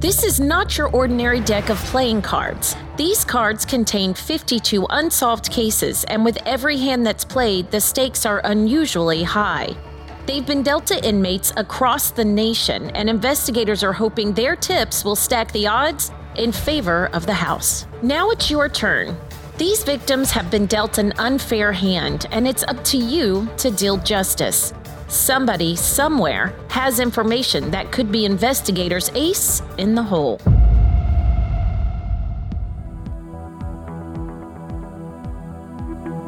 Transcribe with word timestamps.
This 0.00 0.24
is 0.24 0.40
not 0.40 0.78
your 0.78 0.88
ordinary 0.88 1.40
deck 1.40 1.68
of 1.68 1.76
playing 1.76 2.22
cards. 2.22 2.74
These 2.96 3.22
cards 3.22 3.66
contain 3.66 4.14
52 4.14 4.86
unsolved 4.88 5.50
cases, 5.50 6.04
and 6.04 6.24
with 6.24 6.38
every 6.46 6.78
hand 6.78 7.04
that's 7.04 7.22
played, 7.22 7.70
the 7.70 7.82
stakes 7.82 8.24
are 8.24 8.40
unusually 8.44 9.22
high. 9.22 9.76
They've 10.24 10.46
been 10.46 10.62
dealt 10.62 10.86
to 10.86 11.06
inmates 11.06 11.52
across 11.58 12.12
the 12.12 12.24
nation, 12.24 12.88
and 12.92 13.10
investigators 13.10 13.84
are 13.84 13.92
hoping 13.92 14.32
their 14.32 14.56
tips 14.56 15.04
will 15.04 15.16
stack 15.16 15.52
the 15.52 15.66
odds 15.66 16.10
in 16.34 16.50
favor 16.50 17.10
of 17.12 17.26
the 17.26 17.34
House. 17.34 17.86
Now 18.00 18.30
it's 18.30 18.50
your 18.50 18.70
turn. 18.70 19.14
These 19.58 19.84
victims 19.84 20.30
have 20.30 20.50
been 20.50 20.64
dealt 20.64 20.96
an 20.96 21.12
unfair 21.18 21.72
hand, 21.72 22.26
and 22.30 22.48
it's 22.48 22.62
up 22.62 22.82
to 22.84 22.96
you 22.96 23.46
to 23.58 23.70
deal 23.70 23.98
justice. 23.98 24.72
Somebody, 25.10 25.74
somewhere, 25.74 26.54
has 26.68 27.00
information 27.00 27.72
that 27.72 27.90
could 27.90 28.12
be 28.12 28.24
investigators' 28.24 29.10
ace 29.16 29.60
in 29.76 29.96
the 29.96 30.02
hole. 30.04 30.40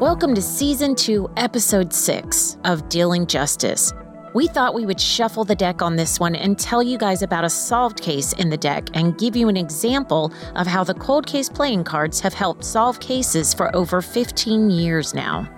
Welcome 0.01 0.35
to 0.35 0.43
Season 0.43 0.97
2, 0.97 1.31
Episode 1.37 1.93
6 1.93 2.57
of 2.65 2.89
Dealing 2.89 3.25
Justice. 3.29 3.93
We 4.35 4.49
thought 4.49 4.75
we 4.75 4.85
would 4.85 5.01
shuffle 5.01 5.45
the 5.45 5.55
deck 5.55 5.81
on 5.81 5.95
this 5.95 6.19
one 6.19 6.35
and 6.35 6.59
tell 6.59 6.83
you 6.83 6.99
guys 6.99 7.23
about 7.23 7.45
a 7.45 7.51
solved 7.51 8.03
case 8.03 8.33
in 8.33 8.51
the 8.51 8.57
deck 8.57 8.89
and 8.95 9.17
give 9.17 9.37
you 9.37 9.49
an 9.49 9.57
example 9.57 10.33
of 10.57 10.67
how 10.67 10.83
the 10.83 10.95
cold 10.95 11.25
case 11.25 11.49
playing 11.49 11.85
cards 11.85 12.19
have 12.19 12.35
helped 12.35 12.65
solve 12.65 12.99
cases 12.99 13.55
for 13.55 13.75
over 13.77 14.03
15 14.03 14.71
years 14.71 15.15
now. 15.15 15.49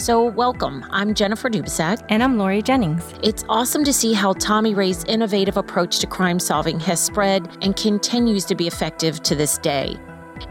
So, 0.00 0.24
welcome. 0.24 0.86
I'm 0.88 1.12
Jennifer 1.12 1.50
Dubisak. 1.50 2.02
And 2.08 2.22
I'm 2.22 2.38
Lori 2.38 2.62
Jennings. 2.62 3.12
It's 3.22 3.44
awesome 3.50 3.84
to 3.84 3.92
see 3.92 4.14
how 4.14 4.32
Tommy 4.32 4.72
Ray's 4.72 5.04
innovative 5.04 5.58
approach 5.58 5.98
to 5.98 6.06
crime 6.06 6.38
solving 6.38 6.80
has 6.80 6.98
spread 6.98 7.58
and 7.60 7.76
continues 7.76 8.46
to 8.46 8.54
be 8.54 8.66
effective 8.66 9.22
to 9.24 9.34
this 9.34 9.58
day. 9.58 9.98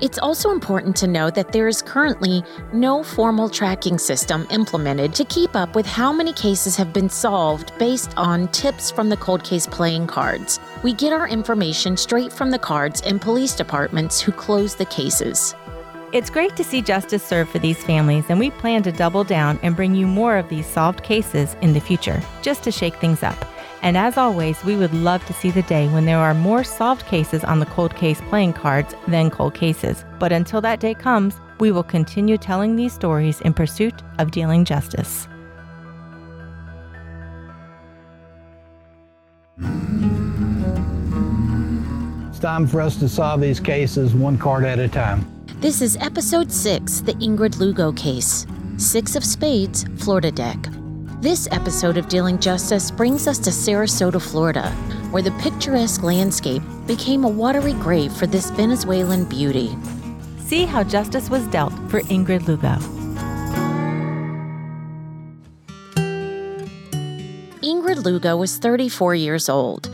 It's 0.01 0.19
also 0.19 0.51
important 0.51 0.95
to 0.97 1.07
know 1.07 1.31
that 1.31 1.51
there 1.51 1.67
is 1.67 1.81
currently 1.81 2.43
no 2.73 3.01
formal 3.01 3.49
tracking 3.49 3.97
system 3.97 4.45
implemented 4.51 5.15
to 5.15 5.25
keep 5.25 5.55
up 5.55 5.73
with 5.73 5.87
how 5.87 6.13
many 6.13 6.31
cases 6.33 6.75
have 6.75 6.93
been 6.93 7.09
solved 7.09 7.75
based 7.79 8.13
on 8.17 8.49
tips 8.49 8.91
from 8.91 9.09
the 9.09 9.17
cold 9.17 9.43
case 9.43 9.65
playing 9.65 10.05
cards. 10.05 10.59
We 10.83 10.93
get 10.93 11.11
our 11.11 11.27
information 11.27 11.97
straight 11.97 12.31
from 12.31 12.51
the 12.51 12.59
cards 12.59 13.01
and 13.01 13.19
police 13.19 13.55
departments 13.55 14.21
who 14.21 14.31
close 14.31 14.75
the 14.75 14.85
cases. 14.85 15.55
It's 16.11 16.31
great 16.31 16.55
to 16.55 16.63
see 16.63 16.81
justice 16.81 17.21
served 17.21 17.51
for 17.51 17.59
these 17.59 17.83
families, 17.83 18.25
and 18.29 18.39
we 18.39 18.49
plan 18.49 18.81
to 18.81 18.91
double 18.91 19.23
down 19.23 19.59
and 19.61 19.75
bring 19.75 19.93
you 19.93 20.07
more 20.07 20.37
of 20.37 20.49
these 20.49 20.65
solved 20.65 21.03
cases 21.03 21.55
in 21.61 21.73
the 21.73 21.79
future, 21.79 22.19
just 22.41 22.63
to 22.63 22.71
shake 22.71 22.95
things 22.95 23.21
up. 23.21 23.35
And 23.83 23.95
as 23.95 24.17
always, 24.17 24.63
we 24.63 24.75
would 24.75 24.91
love 24.91 25.23
to 25.27 25.33
see 25.33 25.51
the 25.51 25.61
day 25.61 25.87
when 25.89 26.05
there 26.05 26.17
are 26.17 26.33
more 26.33 26.63
solved 26.63 27.05
cases 27.05 27.43
on 27.43 27.59
the 27.59 27.67
cold 27.67 27.95
case 27.95 28.21
playing 28.21 28.53
cards 28.53 28.95
than 29.07 29.29
cold 29.29 29.53
cases. 29.53 30.03
But 30.17 30.31
until 30.31 30.61
that 30.61 30.79
day 30.79 30.95
comes, 30.95 31.39
we 31.59 31.71
will 31.71 31.83
continue 31.83 32.39
telling 32.39 32.75
these 32.75 32.93
stories 32.93 33.39
in 33.41 33.53
pursuit 33.53 34.01
of 34.17 34.31
dealing 34.31 34.65
justice. 34.65 35.27
It's 42.29 42.39
time 42.39 42.65
for 42.65 42.81
us 42.81 42.95
to 42.97 43.07
solve 43.07 43.41
these 43.41 43.59
cases 43.59 44.15
one 44.15 44.39
card 44.39 44.63
at 44.65 44.79
a 44.79 44.87
time. 44.87 45.38
This 45.61 45.81
is 45.81 45.97
episode 45.97 46.53
6, 46.53 47.01
the 47.01 47.15
Ingrid 47.15 47.59
Lugo 47.59 47.91
case. 47.91 48.47
Six 48.77 49.17
of 49.17 49.25
Spades, 49.25 49.83
Florida 49.97 50.31
deck. 50.31 50.57
This 51.19 51.49
episode 51.51 51.97
of 51.97 52.07
Dealing 52.07 52.39
Justice 52.39 52.89
brings 52.89 53.27
us 53.27 53.37
to 53.39 53.49
Sarasota, 53.49 54.21
Florida, 54.21 54.69
where 55.11 55.21
the 55.21 55.31
picturesque 55.31 56.01
landscape 56.01 56.63
became 56.87 57.25
a 57.25 57.27
watery 57.27 57.73
grave 57.73 58.13
for 58.13 58.25
this 58.25 58.51
Venezuelan 58.51 59.25
beauty. 59.25 59.75
See 60.45 60.63
how 60.63 60.81
justice 60.81 61.29
was 61.29 61.45
dealt 61.47 61.73
for 61.89 61.99
Ingrid 62.03 62.47
Lugo. 62.47 62.77
Ingrid 67.61 68.05
Lugo 68.05 68.37
was 68.37 68.57
34 68.59 69.15
years 69.15 69.49
old. 69.49 69.93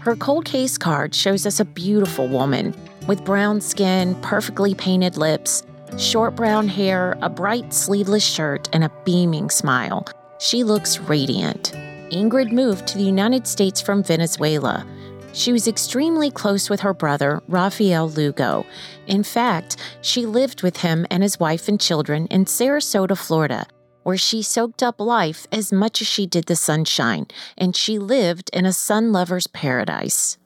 Her 0.00 0.16
cold 0.16 0.44
case 0.44 0.76
card 0.76 1.14
shows 1.14 1.46
us 1.46 1.60
a 1.60 1.64
beautiful 1.64 2.28
woman 2.28 2.74
with 3.06 3.24
brown 3.24 3.60
skin, 3.60 4.14
perfectly 4.22 4.74
painted 4.74 5.16
lips, 5.16 5.62
short 5.98 6.36
brown 6.36 6.68
hair, 6.68 7.16
a 7.22 7.28
bright 7.28 7.72
sleeveless 7.72 8.24
shirt, 8.24 8.68
and 8.72 8.84
a 8.84 8.92
beaming 9.04 9.50
smile. 9.50 10.06
She 10.38 10.64
looks 10.64 10.98
radiant. 10.98 11.72
Ingrid 12.10 12.52
moved 12.52 12.86
to 12.88 12.98
the 12.98 13.04
United 13.04 13.46
States 13.46 13.80
from 13.80 14.02
Venezuela. 14.02 14.86
She 15.32 15.52
was 15.52 15.66
extremely 15.66 16.30
close 16.30 16.68
with 16.68 16.80
her 16.80 16.92
brother, 16.92 17.42
Rafael 17.48 18.08
Lugo. 18.08 18.66
In 19.06 19.22
fact, 19.22 19.76
she 20.02 20.26
lived 20.26 20.62
with 20.62 20.78
him 20.78 21.06
and 21.10 21.22
his 21.22 21.40
wife 21.40 21.68
and 21.68 21.80
children 21.80 22.26
in 22.26 22.44
Sarasota, 22.44 23.16
Florida, 23.16 23.66
where 24.02 24.18
she 24.18 24.42
soaked 24.42 24.82
up 24.82 25.00
life 25.00 25.46
as 25.50 25.72
much 25.72 26.02
as 26.02 26.06
she 26.06 26.26
did 26.26 26.46
the 26.46 26.56
sunshine, 26.56 27.26
and 27.56 27.74
she 27.74 27.98
lived 27.98 28.50
in 28.52 28.66
a 28.66 28.72
sun 28.72 29.12
lover's 29.12 29.46
paradise. 29.46 30.36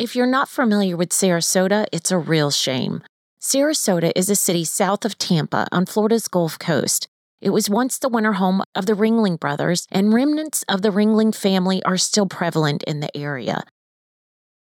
If 0.00 0.16
you're 0.16 0.24
not 0.24 0.48
familiar 0.48 0.96
with 0.96 1.10
Sarasota, 1.10 1.84
it's 1.92 2.10
a 2.10 2.16
real 2.16 2.50
shame. 2.50 3.02
Sarasota 3.38 4.12
is 4.16 4.30
a 4.30 4.34
city 4.34 4.64
south 4.64 5.04
of 5.04 5.18
Tampa 5.18 5.66
on 5.72 5.84
Florida's 5.84 6.26
Gulf 6.26 6.58
Coast. 6.58 7.06
It 7.42 7.50
was 7.50 7.68
once 7.68 7.98
the 7.98 8.08
winter 8.08 8.32
home 8.32 8.62
of 8.74 8.86
the 8.86 8.94
Ringling 8.94 9.38
brothers, 9.38 9.86
and 9.90 10.14
remnants 10.14 10.64
of 10.70 10.80
the 10.80 10.88
Ringling 10.88 11.34
family 11.34 11.82
are 11.82 11.98
still 11.98 12.24
prevalent 12.24 12.82
in 12.84 13.00
the 13.00 13.14
area. 13.14 13.62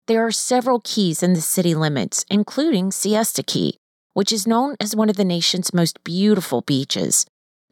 There 0.09 0.27
are 0.27 0.31
several 0.31 0.83
keys 0.85 1.23
in 1.23 1.33
the 1.33 1.41
city 1.41 1.75
limits, 1.75 2.27
including 2.29 2.93
Siesta 2.93 3.43
Key, 3.43 3.79
which 4.12 4.31
is 4.31 4.47
known 4.47 4.77
as 4.79 4.95
one 4.95 5.09
of 5.09 5.17
the 5.17 5.25
nation's 5.25 5.73
most 5.73 6.05
beautiful 6.05 6.61
beaches. 6.61 7.25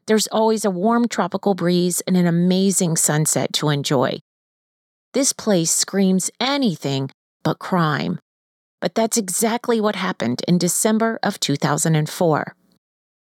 There's 0.07 0.25
always 0.31 0.65
a 0.65 0.71
warm 0.71 1.07
tropical 1.07 1.53
breeze 1.53 2.01
and 2.07 2.17
an 2.17 2.25
amazing 2.25 2.97
sunset 2.97 3.53
to 3.53 3.69
enjoy. 3.69 4.17
This 5.13 5.33
place 5.33 5.69
screams 5.69 6.31
anything 6.39 7.11
but 7.43 7.59
crime. 7.59 8.19
But 8.81 8.95
that's 8.95 9.17
exactly 9.17 9.79
what 9.79 9.95
happened 9.95 10.41
in 10.47 10.57
December 10.57 11.19
of 11.23 11.39
2004. 11.39 12.55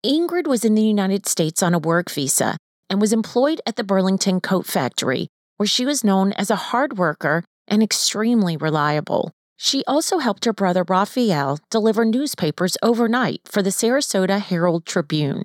Ingrid 0.06 0.48
was 0.48 0.66
in 0.66 0.76
the 0.76 0.82
United 0.82 1.26
States 1.26 1.64
on 1.64 1.74
a 1.74 1.80
work 1.80 2.10
visa 2.12 2.58
and 2.90 3.00
was 3.00 3.14
employed 3.14 3.62
at 3.66 3.76
the 3.76 3.84
Burlington 3.84 4.42
Coat 4.42 4.66
Factory, 4.66 5.28
where 5.58 5.68
she 5.68 5.86
was 5.86 6.04
known 6.04 6.34
as 6.34 6.52
a 6.52 6.68
hard 6.72 6.98
worker 6.98 7.44
and 7.68 7.82
extremely 7.82 8.58
reliable. 8.58 9.32
She 9.58 9.84
also 9.86 10.18
helped 10.18 10.46
her 10.46 10.54
brother 10.54 10.84
Raphael 10.88 11.58
deliver 11.70 12.04
newspapers 12.04 12.78
overnight 12.84 13.42
for 13.46 13.62
the 13.62 13.70
Sarasota 13.70 14.40
Herald 14.40 14.86
Tribune. 14.86 15.44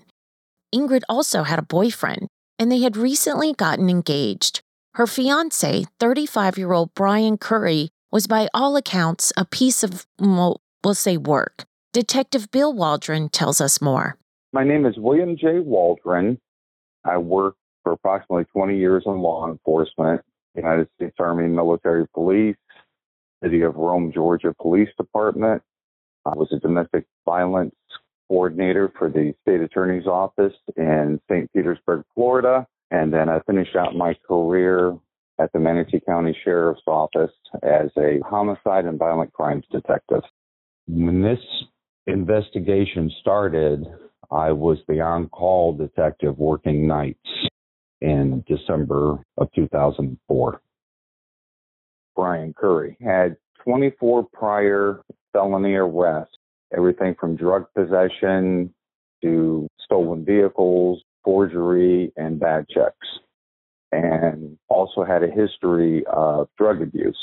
Ingrid 0.74 1.02
also 1.08 1.44
had 1.44 1.58
a 1.58 1.62
boyfriend, 1.62 2.26
and 2.58 2.70
they 2.70 2.80
had 2.80 2.96
recently 2.96 3.52
gotten 3.52 3.88
engaged. 3.88 4.60
Her 4.94 5.06
fiance, 5.06 5.84
35 6.00 6.58
year 6.58 6.72
old 6.72 6.92
Brian 6.94 7.38
Curry, 7.38 7.90
was 8.10 8.26
by 8.26 8.48
all 8.54 8.76
accounts 8.76 9.32
a 9.36 9.44
piece 9.44 9.82
of, 9.82 10.06
well, 10.18 10.60
we'll 10.82 10.94
say 10.94 11.16
work. 11.16 11.64
Detective 11.92 12.50
Bill 12.50 12.72
Waldron 12.72 13.28
tells 13.28 13.60
us 13.60 13.80
more. 13.80 14.16
My 14.52 14.64
name 14.64 14.86
is 14.86 14.94
William 14.96 15.36
J. 15.36 15.58
Waldron. 15.60 16.38
I 17.04 17.18
worked 17.18 17.58
for 17.82 17.92
approximately 17.92 18.44
20 18.46 18.78
years 18.78 19.02
in 19.06 19.18
law 19.18 19.48
enforcement, 19.48 20.22
United 20.54 20.88
States 20.96 21.16
Army 21.18 21.48
Military 21.48 22.06
Police, 22.14 22.56
City 23.42 23.62
of 23.62 23.76
Rome, 23.76 24.10
Georgia 24.12 24.54
Police 24.60 24.88
Department. 24.98 25.62
I 26.24 26.30
was 26.30 26.48
a 26.52 26.58
domestic 26.58 27.04
violence 27.24 27.74
coordinator 28.28 28.92
for 28.98 29.08
the 29.08 29.34
state 29.42 29.60
attorney's 29.60 30.06
office 30.06 30.52
in 30.76 31.20
St. 31.30 31.50
Petersburg, 31.52 32.04
Florida. 32.14 32.66
And 32.90 33.12
then 33.12 33.28
I 33.28 33.40
finished 33.40 33.76
out 33.76 33.94
my 33.94 34.14
career 34.26 34.96
at 35.38 35.52
the 35.52 35.58
Manatee 35.58 36.00
County 36.00 36.36
Sheriff's 36.44 36.82
Office 36.86 37.30
as 37.62 37.90
a 37.96 38.20
homicide 38.24 38.84
and 38.84 38.98
violent 38.98 39.32
crimes 39.32 39.64
detective. 39.70 40.22
When 40.86 41.22
this 41.22 41.38
investigation 42.06 43.10
started, 43.20 43.86
I 44.30 44.52
was 44.52 44.78
the 44.88 45.00
on 45.00 45.28
call 45.28 45.74
detective 45.74 46.38
working 46.38 46.86
nights 46.86 47.18
in 48.00 48.44
December 48.48 49.18
of 49.36 49.48
2004. 49.54 50.60
Brian 52.16 52.52
Curry 52.54 52.96
had 53.00 53.36
24 53.64 54.26
prior 54.32 55.02
felony 55.32 55.74
arrests, 55.74 56.36
everything 56.76 57.14
from 57.18 57.36
drug 57.36 57.66
possession 57.76 58.74
to 59.22 59.68
stolen 59.84 60.24
vehicles, 60.24 61.02
forgery, 61.24 62.12
and 62.16 62.40
bad 62.40 62.66
checks 62.68 63.06
and 63.92 64.58
also 64.68 65.04
had 65.04 65.22
a 65.22 65.30
history 65.30 66.04
of 66.06 66.48
drug 66.58 66.82
abuse. 66.82 67.18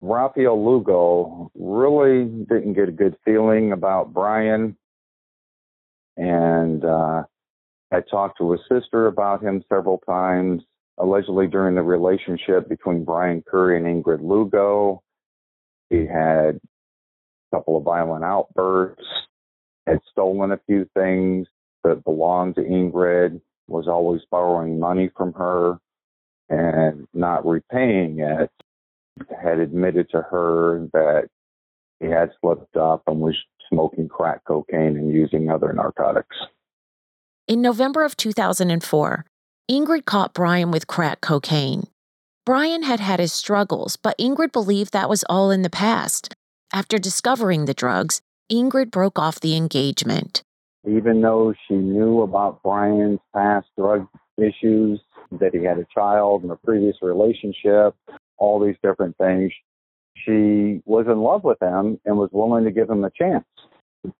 Rafael 0.00 0.62
Lugo 0.64 1.50
really 1.54 2.24
didn't 2.24 2.74
get 2.74 2.88
a 2.88 2.92
good 2.92 3.16
feeling 3.24 3.72
about 3.72 4.12
Brian, 4.12 4.76
and 6.16 6.84
uh, 6.84 7.22
I 7.92 8.00
talked 8.10 8.38
to 8.38 8.52
his 8.52 8.60
sister 8.70 9.06
about 9.06 9.42
him 9.42 9.62
several 9.68 9.98
times. 9.98 10.62
Allegedly, 10.98 11.46
during 11.46 11.74
the 11.74 11.82
relationship 11.82 12.68
between 12.68 13.04
Brian 13.04 13.42
Curry 13.42 13.76
and 13.76 13.86
Ingrid 13.86 14.22
Lugo, 14.22 15.02
He 15.90 16.06
had 16.06 16.56
a 16.56 17.56
couple 17.56 17.76
of 17.76 17.84
violent 17.84 18.24
outbursts, 18.24 19.04
had 19.86 20.00
stolen 20.10 20.52
a 20.52 20.60
few 20.66 20.88
things 20.94 21.46
that 21.84 22.04
belonged 22.04 22.56
to 22.56 22.62
Ingrid, 22.62 23.40
was 23.68 23.88
always 23.88 24.22
borrowing 24.30 24.78
money 24.78 25.10
from 25.16 25.32
her 25.34 25.78
and 26.48 27.06
not 27.12 27.46
repaying 27.46 28.20
it, 28.20 28.50
had 29.42 29.58
admitted 29.58 30.08
to 30.10 30.22
her 30.22 30.86
that 30.92 31.28
he 32.00 32.06
had 32.06 32.30
slipped 32.40 32.76
up 32.76 33.02
and 33.06 33.20
was 33.20 33.36
smoking 33.68 34.08
crack 34.08 34.44
cocaine 34.44 34.96
and 34.96 35.12
using 35.12 35.50
other 35.50 35.72
narcotics. 35.72 36.36
In 37.48 37.62
November 37.62 38.04
of 38.04 38.16
2004, 38.16 39.24
Ingrid 39.70 40.04
caught 40.04 40.34
Brian 40.34 40.70
with 40.70 40.86
crack 40.86 41.20
cocaine. 41.20 41.84
Brian 42.44 42.84
had 42.84 43.00
had 43.00 43.18
his 43.18 43.32
struggles, 43.32 43.96
but 43.96 44.16
Ingrid 44.18 44.52
believed 44.52 44.92
that 44.92 45.08
was 45.08 45.24
all 45.28 45.50
in 45.50 45.62
the 45.62 45.70
past. 45.70 46.34
After 46.72 46.98
discovering 46.98 47.64
the 47.64 47.74
drugs, 47.74 48.20
Ingrid 48.50 48.90
broke 48.92 49.18
off 49.18 49.40
the 49.40 49.56
engagement. 49.56 50.42
Even 50.86 51.20
though 51.20 51.52
she 51.66 51.74
knew 51.74 52.22
about 52.22 52.62
Brian's 52.62 53.18
past 53.34 53.66
drug 53.76 54.06
issues, 54.38 55.00
that 55.32 55.54
he 55.54 55.64
had 55.64 55.78
a 55.78 55.86
child 55.92 56.44
in 56.44 56.50
a 56.50 56.56
previous 56.56 56.96
relationship, 57.02 57.94
all 58.38 58.64
these 58.64 58.76
different 58.82 59.16
things, 59.18 59.52
she 60.14 60.80
was 60.84 61.06
in 61.06 61.18
love 61.18 61.44
with 61.44 61.60
him 61.60 62.00
and 62.04 62.16
was 62.16 62.30
willing 62.32 62.64
to 62.64 62.70
give 62.70 62.88
him 62.88 63.04
a 63.04 63.10
chance. 63.10 63.44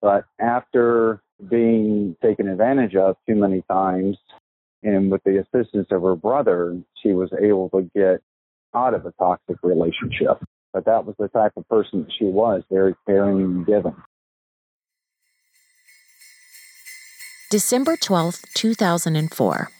But 0.01 0.25
after 0.41 1.23
being 1.49 2.17
taken 2.23 2.49
advantage 2.49 2.97
of 2.97 3.17
too 3.29 3.37
many 3.37 3.63
times, 3.71 4.17
and 4.83 5.11
with 5.11 5.23
the 5.25 5.39
assistance 5.39 5.89
of 5.91 6.03
her 6.03 6.17
brother, 6.17 6.81
she 7.03 7.13
was 7.13 7.31
able 7.41 7.71
to 7.71 7.91
get 7.95 8.21
out 8.75 8.95
of 8.95 9.07
a 9.07 9.13
toxic 9.13 9.57
relationship. 9.63 10.43
But 10.73 10.85
that 10.85 11.07
was 11.07 11.15
the 11.19 11.29
type 11.29 11.53
of 11.57 11.69
person 11.69 12.03
that 12.03 12.13
she 12.19 12.25
was, 12.25 12.63
very 12.71 12.95
caring 13.07 13.41
and 13.41 13.67
giving. 13.67 13.97
December 17.49 17.97
12th, 17.97 18.45
2004. 18.55 19.71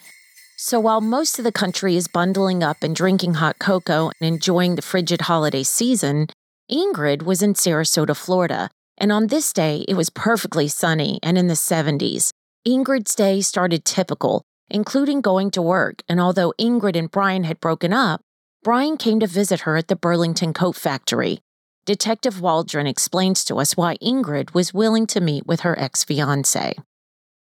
So 0.57 0.79
while 0.79 1.01
most 1.01 1.41
of 1.41 1.45
the 1.45 1.51
country 1.51 1.97
is 1.97 2.07
bundling 2.07 2.63
up 2.63 2.77
and 2.85 2.95
drinking 2.95 3.35
hot 3.35 3.59
cocoa 3.59 4.13
and 4.21 4.35
enjoying 4.35 4.77
the 4.77 4.83
frigid 4.83 5.23
holiday 5.23 5.65
season, 5.65 6.29
Ingrid 6.71 7.23
was 7.23 7.43
in 7.43 7.55
Sarasota, 7.55 8.17
Florida, 8.17 8.71
and 8.97 9.11
on 9.11 9.27
this 9.27 9.53
day 9.53 9.85
it 9.89 9.95
was 9.95 10.11
perfectly 10.11 10.69
sunny 10.69 11.19
and 11.25 11.37
in 11.37 11.49
the 11.49 11.55
70s. 11.55 12.31
Ingrid's 12.65 13.17
day 13.17 13.41
started 13.41 13.85
typical, 13.85 14.43
including 14.71 15.21
going 15.21 15.51
to 15.51 15.61
work, 15.61 16.05
and 16.09 16.21
although 16.21 16.55
Ingrid 16.61 16.97
and 16.97 17.11
Brian 17.11 17.43
had 17.43 17.59
broken 17.59 17.93
up, 17.93 18.21
Brian 18.63 18.97
came 18.97 19.19
to 19.19 19.27
visit 19.27 19.63
her 19.63 19.77
at 19.77 19.89
the 19.89 19.97
Burlington 19.97 20.53
Coat 20.53 20.77
Factory. 20.77 21.41
Detective 21.85 22.41
Waldron 22.41 22.87
explains 22.87 23.45
to 23.45 23.57
us 23.57 23.77
why 23.77 23.97
Ingrid 23.97 24.55
was 24.55 24.73
willing 24.73 25.09
to 25.09 25.21
meet 25.21 25.49
with 25.49 25.61
her 25.63 25.77
ex 25.81 26.05
fiance. 26.05 26.77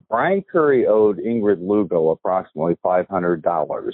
Brian 0.09 0.43
Curry 0.43 0.87
owed 0.87 1.17
Ingrid 1.17 1.65
Lugo 1.65 2.09
approximately 2.09 2.75
$500. 2.83 3.91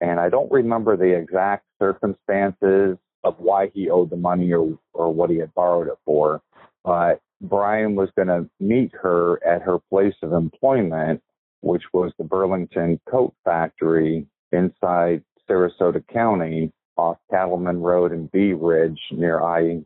And 0.00 0.20
I 0.20 0.28
don't 0.28 0.50
remember 0.50 0.96
the 0.96 1.16
exact 1.16 1.64
circumstances 1.80 2.96
of 3.24 3.34
why 3.38 3.70
he 3.74 3.90
owed 3.90 4.10
the 4.10 4.16
money 4.16 4.52
or, 4.52 4.78
or 4.92 5.12
what 5.12 5.30
he 5.30 5.36
had 5.36 5.54
borrowed 5.54 5.88
it 5.88 5.98
for. 6.04 6.40
But 6.84 7.20
Brian 7.40 7.94
was 7.94 8.10
going 8.16 8.28
to 8.28 8.48
meet 8.60 8.92
her 9.00 9.44
at 9.44 9.62
her 9.62 9.78
place 9.90 10.14
of 10.22 10.32
employment 10.32 11.22
which 11.60 11.82
was 11.92 12.12
the 12.18 12.24
Burlington 12.24 13.00
Coat 13.10 13.34
Factory 13.44 14.26
inside 14.52 15.22
Sarasota 15.48 16.06
County 16.12 16.72
off 16.96 17.18
Cattleman 17.30 17.80
Road 17.80 18.12
and 18.12 18.30
Bee 18.30 18.52
Ridge 18.52 19.00
near 19.10 19.42
I 19.42 19.82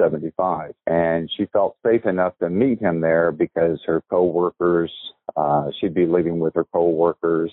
75. 0.00 0.72
And 0.86 1.30
she 1.36 1.46
felt 1.46 1.76
safe 1.84 2.06
enough 2.06 2.36
to 2.38 2.50
meet 2.50 2.80
him 2.80 3.00
there 3.00 3.32
because 3.32 3.80
her 3.86 4.02
coworkers, 4.10 4.92
uh, 5.36 5.70
she'd 5.80 5.94
be 5.94 6.06
living 6.06 6.38
with 6.38 6.54
her 6.54 6.64
coworkers 6.64 7.52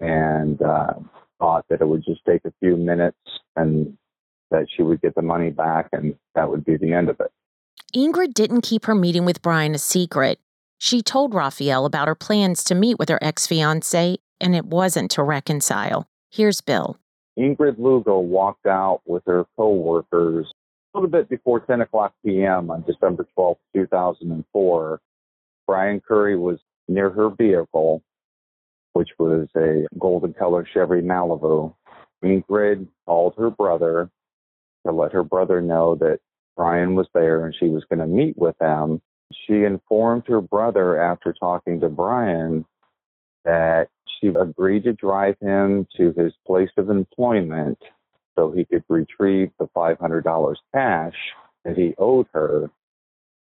and 0.00 0.60
uh, 0.62 0.94
thought 1.38 1.64
that 1.68 1.80
it 1.80 1.88
would 1.88 2.04
just 2.04 2.24
take 2.24 2.44
a 2.44 2.52
few 2.60 2.76
minutes 2.76 3.18
and 3.56 3.96
that 4.50 4.66
she 4.74 4.82
would 4.82 5.00
get 5.00 5.14
the 5.14 5.22
money 5.22 5.50
back 5.50 5.88
and 5.92 6.14
that 6.34 6.50
would 6.50 6.64
be 6.64 6.76
the 6.76 6.92
end 6.92 7.08
of 7.08 7.20
it. 7.20 7.30
Ingrid 7.94 8.34
didn't 8.34 8.62
keep 8.62 8.84
her 8.84 8.94
meeting 8.94 9.24
with 9.24 9.42
Brian 9.42 9.74
a 9.74 9.78
secret. 9.78 10.38
She 10.78 11.02
told 11.02 11.34
Raphael 11.34 11.86
about 11.86 12.08
her 12.08 12.14
plans 12.14 12.62
to 12.64 12.74
meet 12.74 12.98
with 12.98 13.08
her 13.08 13.18
ex 13.20 13.46
fiance, 13.46 14.18
and 14.40 14.54
it 14.54 14.66
wasn't 14.66 15.10
to 15.12 15.22
reconcile. 15.22 16.06
Here's 16.30 16.60
Bill. 16.60 16.98
Ingrid 17.38 17.78
Lugo 17.78 18.18
walked 18.18 18.66
out 18.66 19.00
with 19.06 19.22
her 19.26 19.46
co-workers 19.56 20.52
a 20.94 20.98
little 20.98 21.10
bit 21.10 21.28
before 21.28 21.60
10 21.60 21.82
o'clock 21.82 22.14
p.m. 22.24 22.70
on 22.70 22.82
December 22.86 23.26
12, 23.34 23.56
2004. 23.74 25.00
Brian 25.66 26.00
Curry 26.00 26.36
was 26.36 26.58
near 26.88 27.10
her 27.10 27.30
vehicle, 27.30 28.02
which 28.94 29.10
was 29.18 29.48
a 29.56 29.86
golden 29.98 30.32
color 30.32 30.66
Chevy 30.72 31.02
Malibu. 31.02 31.74
Ingrid 32.24 32.88
called 33.06 33.34
her 33.36 33.50
brother 33.50 34.10
to 34.86 34.92
let 34.92 35.12
her 35.12 35.22
brother 35.22 35.60
know 35.60 35.94
that 35.96 36.20
Brian 36.56 36.94
was 36.94 37.06
there 37.14 37.44
and 37.44 37.54
she 37.58 37.66
was 37.68 37.84
going 37.88 38.00
to 38.00 38.06
meet 38.06 38.36
with 38.36 38.56
him. 38.60 39.00
She 39.46 39.64
informed 39.64 40.24
her 40.26 40.40
brother 40.40 41.00
after 41.00 41.32
talking 41.32 41.80
to 41.80 41.88
Brian 41.88 42.64
that 43.44 43.88
she 44.20 44.28
agreed 44.28 44.84
to 44.84 44.94
drive 44.94 45.36
him 45.40 45.86
to 45.96 46.12
his 46.16 46.32
place 46.46 46.70
of 46.76 46.90
employment 46.90 47.78
so 48.38 48.52
he 48.52 48.64
could 48.64 48.84
retrieve 48.88 49.50
the 49.58 49.66
$500 49.76 50.56
cash 50.72 51.14
that 51.64 51.76
he 51.76 51.94
owed 51.98 52.26
her 52.32 52.70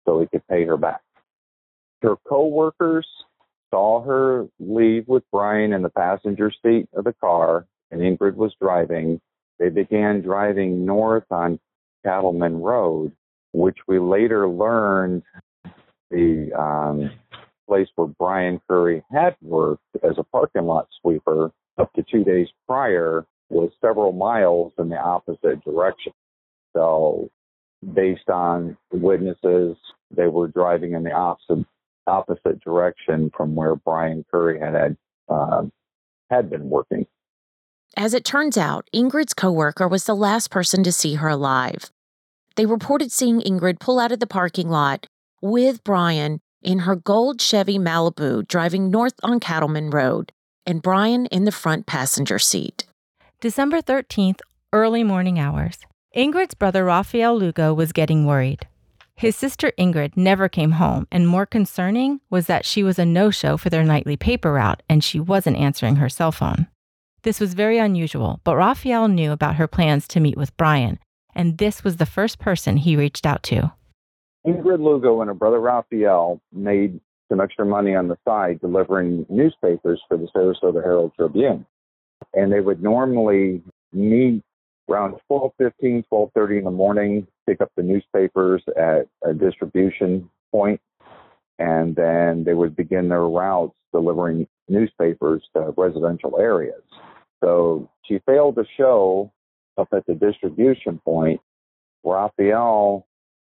so 0.07 0.21
he 0.21 0.27
could 0.27 0.47
pay 0.49 0.65
her 0.65 0.79
back. 0.79 1.03
Her 2.01 2.17
coworkers 2.27 3.07
saw 3.71 4.03
her 4.03 4.49
leave 4.59 5.07
with 5.07 5.23
Brian 5.31 5.75
in 5.75 5.83
the 5.83 5.91
passenger 5.91 6.51
seat 6.65 6.89
of 6.95 7.05
the 7.05 7.13
car 7.13 7.67
and 7.91 8.01
Ingrid 8.01 8.37
was 8.37 8.55
driving. 8.61 9.21
They 9.59 9.69
began 9.69 10.23
driving 10.23 10.87
north 10.87 11.27
on 11.31 11.61
Cattleman 12.05 12.63
Road, 12.63 13.13
which 13.53 13.77
we 13.87 13.99
later 13.99 14.49
learned 14.49 15.23
the 16.11 16.53
um, 16.59 17.11
place 17.69 17.89
where 17.97 18.09
Brian 18.19 18.63
Curry 18.67 19.03
had 19.11 19.37
worked 19.43 19.83
as 20.03 20.17
a 20.17 20.25
parking 20.25 20.65
lot 20.65 20.89
sweeper 21.03 21.51
up 21.77 21.93
to 21.95 22.05
two 22.11 22.25
days 22.25 22.49
prior 22.67 23.27
was 23.49 23.71
several 23.81 24.13
miles 24.13 24.73
in 24.79 24.88
the 24.88 24.99
opposite 24.99 25.65
direction. 25.65 26.12
So, 26.75 27.31
based 27.95 28.29
on 28.29 28.76
witnesses, 28.93 29.76
they 30.11 30.26
were 30.26 30.49
driving 30.49 30.93
in 30.93 31.05
the 31.05 31.12
opposite 31.12 31.67
opposite 32.07 32.61
direction 32.61 33.31
from 33.37 33.55
where 33.55 33.75
Brian 33.75 34.25
Curry 34.31 34.61
had 34.61 34.75
had, 34.75 34.97
uh, 35.29 35.65
had 36.31 36.49
been 36.49 36.71
working. 36.71 37.07
As 37.97 38.15
it 38.15 38.25
turns 38.25 38.57
out, 38.57 38.88
Ingrid's 38.95 39.35
coworker 39.35 39.88
was 39.88 40.05
the 40.05 40.15
last 40.15 40.50
person 40.50 40.85
to 40.85 40.93
see 40.93 41.15
her 41.15 41.29
alive. 41.29 41.91
They 42.57 42.67
reported 42.67 43.11
seeing 43.11 43.41
Ingrid 43.41 43.81
pull 43.81 43.99
out 43.99 44.12
of 44.12 44.21
the 44.21 44.26
parking 44.26 44.69
lot 44.69 45.07
with 45.43 45.83
Brian 45.83 46.41
in 46.62 46.81
her 46.81 46.97
gold 46.97 47.41
Chevy 47.41 47.79
Malibu 47.79 48.47
driving 48.47 48.91
north 48.91 49.15
on 49.23 49.41
Cattleman 49.41 49.91
Road, 49.91 50.33
and 50.65 50.83
Brian 50.83 51.26
in 51.26 51.45
the 51.45 51.53
front 51.53 51.87
passenger 51.87 52.38
seat. 52.38 52.86
December 53.43 53.83
13th, 53.83 54.40
early 54.73 55.05
morning 55.05 55.38
hours. 55.38 55.76
Ingrid's 56.16 56.55
brother 56.55 56.87
Raphael 56.87 57.37
Lugo 57.37 57.75
was 57.75 57.93
getting 57.93 58.25
worried. 58.25 58.66
His 59.14 59.37
sister 59.37 59.73
Ingrid 59.78 60.16
never 60.16 60.49
came 60.49 60.73
home, 60.73 61.07
and 61.12 61.28
more 61.28 61.45
concerning 61.45 62.23
was 62.31 62.47
that 62.47 62.64
she 62.64 62.83
was 62.83 62.99
a 62.99 63.05
no 63.05 63.31
show 63.31 63.59
for 63.59 63.69
their 63.69 63.85
nightly 63.85 64.16
paper 64.16 64.55
route 64.55 64.83
and 64.88 65.05
she 65.05 65.21
wasn't 65.21 65.59
answering 65.59 65.97
her 65.97 66.09
cell 66.09 66.33
phone. 66.33 66.66
This 67.25 67.38
was 67.38 67.52
very 67.52 67.76
unusual, 67.76 68.40
but 68.43 68.57
Raphael 68.57 69.07
knew 69.07 69.33
about 69.33 69.57
her 69.57 69.69
plans 69.69 70.09
to 70.09 70.21
meet 70.21 70.38
with 70.38 70.57
Brian, 70.57 70.99
and 71.35 71.59
this 71.59 71.85
was 71.85 71.99
the 71.99 72.07
first 72.07 72.38
person 72.38 72.78
he 72.78 72.97
reached 72.97 73.26
out 73.26 73.43
to. 73.45 73.71
Ingrid 74.47 74.81
Lugo 74.81 75.21
and 75.21 75.28
her 75.28 75.35
brother 75.35 75.61
Raphael 75.61 76.40
made 76.55 77.00
some 77.28 77.43
extra 77.43 77.66
money 77.66 77.95
on 77.95 78.09
the 78.09 78.16
side 78.26 78.62
delivering 78.62 79.26
newspapers 79.28 80.00
for 80.09 80.16
the 80.16 80.28
Sarasota 80.35 80.83
Herald 80.83 81.12
Tribune. 81.16 81.66
And 82.37 82.52
they 82.52 82.61
would 82.61 82.83
normally 82.83 83.62
meet 83.93 84.43
around 84.88 85.19
12:15, 85.28 86.05
12:30 86.12 86.59
in 86.59 86.64
the 86.64 86.71
morning, 86.71 87.26
pick 87.47 87.61
up 87.61 87.73
the 87.76 87.83
newspapers 87.83 88.62
at 88.76 89.09
a 89.25 89.35
distribution 89.35 90.31
point, 90.52 90.81
and 91.59 91.97
then 91.97 92.45
they 92.45 92.55
would 92.55 92.76
begin 92.76 93.09
their 93.09 93.26
routes 93.26 93.75
delivering 93.93 94.47
newspapers 94.69 95.43
to 95.55 95.73
residential 95.76 96.38
areas. 96.38 96.83
So 97.43 97.88
she 98.05 98.21
failed 98.26 98.57
to 98.57 98.64
show 98.76 99.33
up 99.78 99.88
at 99.93 100.07
the 100.07 100.14
distribution 100.14 101.00
point. 101.05 101.40
Raphael 102.05 103.07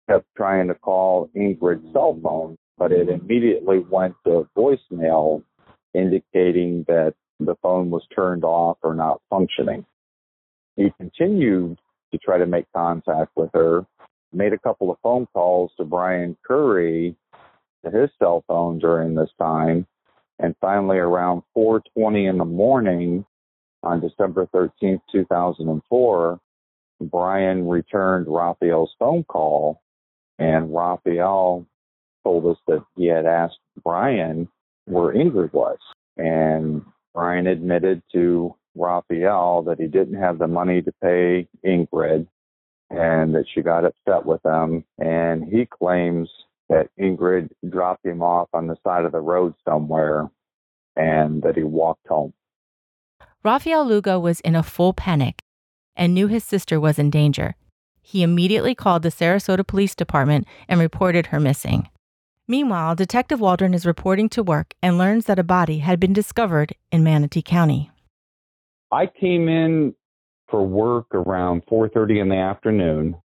kept 0.09 0.25
trying 0.35 0.67
to 0.67 0.75
call 0.75 1.29
Ingrid's 1.35 1.91
cell 1.93 2.19
phone, 2.21 2.57
but 2.77 2.91
it 2.91 3.09
immediately 3.09 3.79
went 3.79 4.15
to 4.25 4.47
voicemail 4.57 5.43
indicating 5.93 6.83
that 6.87 7.13
the 7.39 7.55
phone 7.61 7.89
was 7.89 8.03
turned 8.13 8.43
off 8.43 8.77
or 8.83 8.93
not 8.93 9.21
functioning. 9.29 9.85
He 10.75 10.91
continued 10.97 11.79
to 12.11 12.17
try 12.17 12.37
to 12.37 12.45
make 12.45 12.65
contact 12.75 13.31
with 13.35 13.49
her. 13.53 13.85
Made 14.31 14.53
a 14.53 14.59
couple 14.59 14.91
of 14.91 14.97
phone 15.01 15.27
calls 15.33 15.71
to 15.77 15.85
Brian 15.85 16.37
Curry 16.45 17.15
to 17.83 17.91
his 17.91 18.09
cell 18.19 18.43
phone 18.47 18.79
during 18.79 19.15
this 19.15 19.31
time. 19.39 19.87
And 20.37 20.55
finally, 20.61 20.97
around 20.97 21.43
4:20 21.55 22.27
in 22.27 22.37
the 22.37 22.45
morning 22.45 23.25
on 23.83 23.99
December 23.99 24.45
13th, 24.47 25.01
2004, 25.11 26.39
Brian 27.01 27.67
returned 27.67 28.27
Raphael's 28.27 28.93
phone 28.99 29.23
call, 29.23 29.81
and 30.37 30.73
Raphael 30.73 31.65
told 32.23 32.45
us 32.45 32.57
that 32.67 32.83
he 32.95 33.05
had 33.05 33.25
asked 33.25 33.59
Brian 33.83 34.49
where 34.85 35.13
Ingrid 35.13 35.53
was. 35.53 35.79
And 36.17 36.85
Brian 37.19 37.47
admitted 37.47 38.01
to 38.13 38.55
Raphael 38.75 39.63
that 39.63 39.77
he 39.77 39.87
didn't 39.87 40.21
have 40.21 40.39
the 40.39 40.47
money 40.47 40.81
to 40.81 40.93
pay 41.01 41.49
Ingrid 41.65 42.25
and 42.89 43.35
that 43.35 43.43
she 43.53 43.61
got 43.61 43.83
upset 43.83 44.25
with 44.25 44.39
him. 44.45 44.85
And 44.99 45.43
he 45.43 45.65
claims 45.65 46.29
that 46.69 46.87
Ingrid 46.97 47.49
dropped 47.67 48.05
him 48.05 48.23
off 48.23 48.47
on 48.53 48.67
the 48.67 48.77
side 48.85 49.03
of 49.03 49.11
the 49.11 49.19
road 49.19 49.53
somewhere 49.67 50.29
and 50.95 51.43
that 51.43 51.57
he 51.57 51.63
walked 51.63 52.07
home. 52.07 52.31
Raphael 53.43 53.85
Lugo 53.85 54.17
was 54.17 54.39
in 54.39 54.55
a 54.55 54.63
full 54.63 54.93
panic 54.93 55.41
and 55.97 56.13
knew 56.13 56.27
his 56.27 56.45
sister 56.45 56.79
was 56.79 56.97
in 56.97 57.09
danger. 57.09 57.55
He 58.01 58.23
immediately 58.23 58.73
called 58.73 59.03
the 59.03 59.09
Sarasota 59.09 59.67
Police 59.67 59.93
Department 59.93 60.47
and 60.69 60.79
reported 60.79 61.25
her 61.27 61.39
missing. 61.41 61.89
Meanwhile, 62.49 62.95
Detective 62.95 63.39
Waldron 63.39 63.75
is 63.75 63.85
reporting 63.85 64.27
to 64.29 64.41
work 64.41 64.73
and 64.81 64.97
learns 64.97 65.25
that 65.25 65.37
a 65.37 65.43
body 65.43 65.77
had 65.77 65.99
been 65.99 66.13
discovered 66.13 66.73
in 66.91 67.03
Manatee 67.03 67.43
County. 67.43 67.91
I 68.91 69.05
came 69.05 69.47
in 69.47 69.93
for 70.49 70.65
work 70.65 71.13
around 71.13 71.61
4:30 71.67 72.19
in 72.19 72.29
the 72.29 72.37
afternoon. 72.37 73.17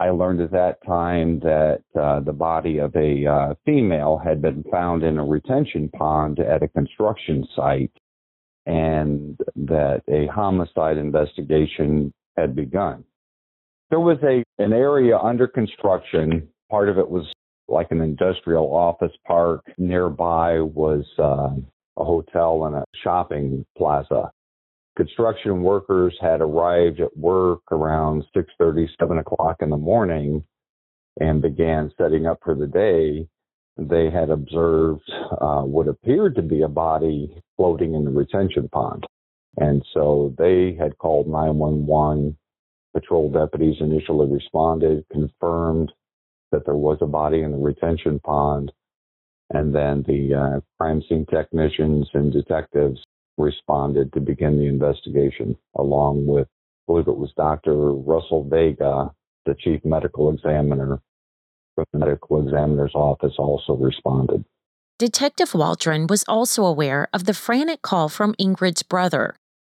I 0.00 0.10
learned 0.10 0.40
at 0.40 0.50
that 0.50 0.84
time 0.84 1.38
that 1.40 1.82
uh, 1.94 2.20
the 2.20 2.32
body 2.32 2.78
of 2.78 2.96
a 2.96 3.24
uh, 3.24 3.54
female 3.64 4.18
had 4.18 4.42
been 4.42 4.64
found 4.64 5.04
in 5.04 5.18
a 5.18 5.24
retention 5.24 5.88
pond 5.90 6.40
at 6.40 6.64
a 6.64 6.68
construction 6.68 7.46
site, 7.54 7.92
and 8.66 9.38
that 9.54 10.02
a 10.08 10.26
homicide 10.26 10.98
investigation 10.98 12.12
had 12.36 12.56
begun. 12.56 13.04
There 13.90 14.00
was 14.00 14.18
a 14.24 14.42
an 14.58 14.72
area 14.72 15.16
under 15.18 15.46
construction. 15.46 16.48
Part 16.68 16.88
of 16.88 16.98
it 16.98 17.08
was 17.08 17.32
like 17.70 17.90
an 17.90 18.00
industrial 18.00 18.74
office 18.74 19.12
park. 19.26 19.64
Nearby 19.78 20.60
was 20.60 21.04
uh, 21.18 21.50
a 21.96 22.04
hotel 22.04 22.64
and 22.64 22.76
a 22.76 22.84
shopping 23.02 23.64
plaza. 23.76 24.30
Construction 24.96 25.62
workers 25.62 26.16
had 26.20 26.40
arrived 26.40 27.00
at 27.00 27.16
work 27.16 27.60
around 27.70 28.24
6:30, 28.36 28.88
7 28.98 29.18
o'clock 29.18 29.56
in 29.60 29.70
the 29.70 29.76
morning, 29.76 30.44
and 31.20 31.40
began 31.40 31.92
setting 31.96 32.26
up 32.26 32.38
for 32.42 32.54
the 32.54 32.66
day. 32.66 33.26
They 33.76 34.10
had 34.10 34.30
observed 34.30 35.10
uh, 35.40 35.62
what 35.62 35.88
appeared 35.88 36.34
to 36.34 36.42
be 36.42 36.62
a 36.62 36.68
body 36.68 37.42
floating 37.56 37.94
in 37.94 38.04
the 38.04 38.10
retention 38.10 38.68
pond, 38.68 39.06
and 39.56 39.82
so 39.94 40.34
they 40.36 40.74
had 40.78 40.98
called 40.98 41.28
911. 41.28 42.36
Patrol 42.92 43.30
deputies 43.30 43.76
initially 43.80 44.26
responded, 44.26 45.04
confirmed 45.12 45.92
that 46.52 46.64
there 46.64 46.74
was 46.74 46.98
a 47.00 47.06
body 47.06 47.42
in 47.42 47.52
the 47.52 47.58
retention 47.58 48.20
pond. 48.20 48.72
And 49.52 49.74
then 49.74 50.04
the 50.06 50.34
uh, 50.34 50.60
crime 50.78 51.02
scene 51.08 51.26
technicians 51.26 52.08
and 52.14 52.32
detectives 52.32 53.00
responded 53.36 54.12
to 54.12 54.20
begin 54.20 54.58
the 54.58 54.66
investigation, 54.66 55.56
along 55.76 56.26
with, 56.26 56.46
I 56.46 56.92
believe 56.92 57.08
it 57.08 57.16
was 57.16 57.32
Dr. 57.36 57.92
Russell 57.92 58.46
Vega, 58.48 59.10
the 59.46 59.54
chief 59.54 59.84
medical 59.84 60.30
examiner 60.30 61.00
from 61.74 61.86
the 61.92 61.98
medical 61.98 62.42
examiner's 62.42 62.94
office, 62.94 63.34
also 63.38 63.74
responded. 63.74 64.44
Detective 64.98 65.54
Waldron 65.54 66.06
was 66.08 66.24
also 66.28 66.64
aware 66.64 67.08
of 67.12 67.24
the 67.24 67.34
frantic 67.34 67.80
call 67.80 68.08
from 68.08 68.34
Ingrid's 68.34 68.82
brother 68.82 69.34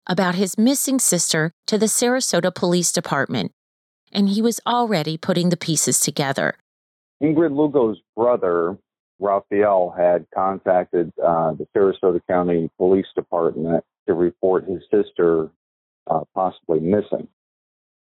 about 0.08 0.36
his 0.36 0.58
missing 0.58 1.00
sister 1.00 1.51
to 1.68 1.78
the 1.78 1.86
Sarasota 1.86 2.54
Police 2.54 2.92
Department, 2.92 3.51
and 4.12 4.30
he 4.30 4.41
was 4.41 4.60
already 4.65 5.18
putting 5.18 5.50
the 5.50 5.58
pieces 5.58 6.00
together. 6.00 6.56
Ingrid 7.22 7.56
Lugo's 7.56 8.00
brother, 8.15 8.77
Raphael, 9.20 9.94
had 9.96 10.25
contacted 10.34 11.12
uh, 11.24 11.53
the 11.53 11.68
Sarasota 11.75 12.20
County 12.27 12.70
Police 12.77 13.06
Department 13.15 13.84
to 14.08 14.13
report 14.13 14.65
his 14.65 14.82
sister 14.91 15.50
uh, 16.08 16.22
possibly 16.34 16.80
missing 16.80 17.27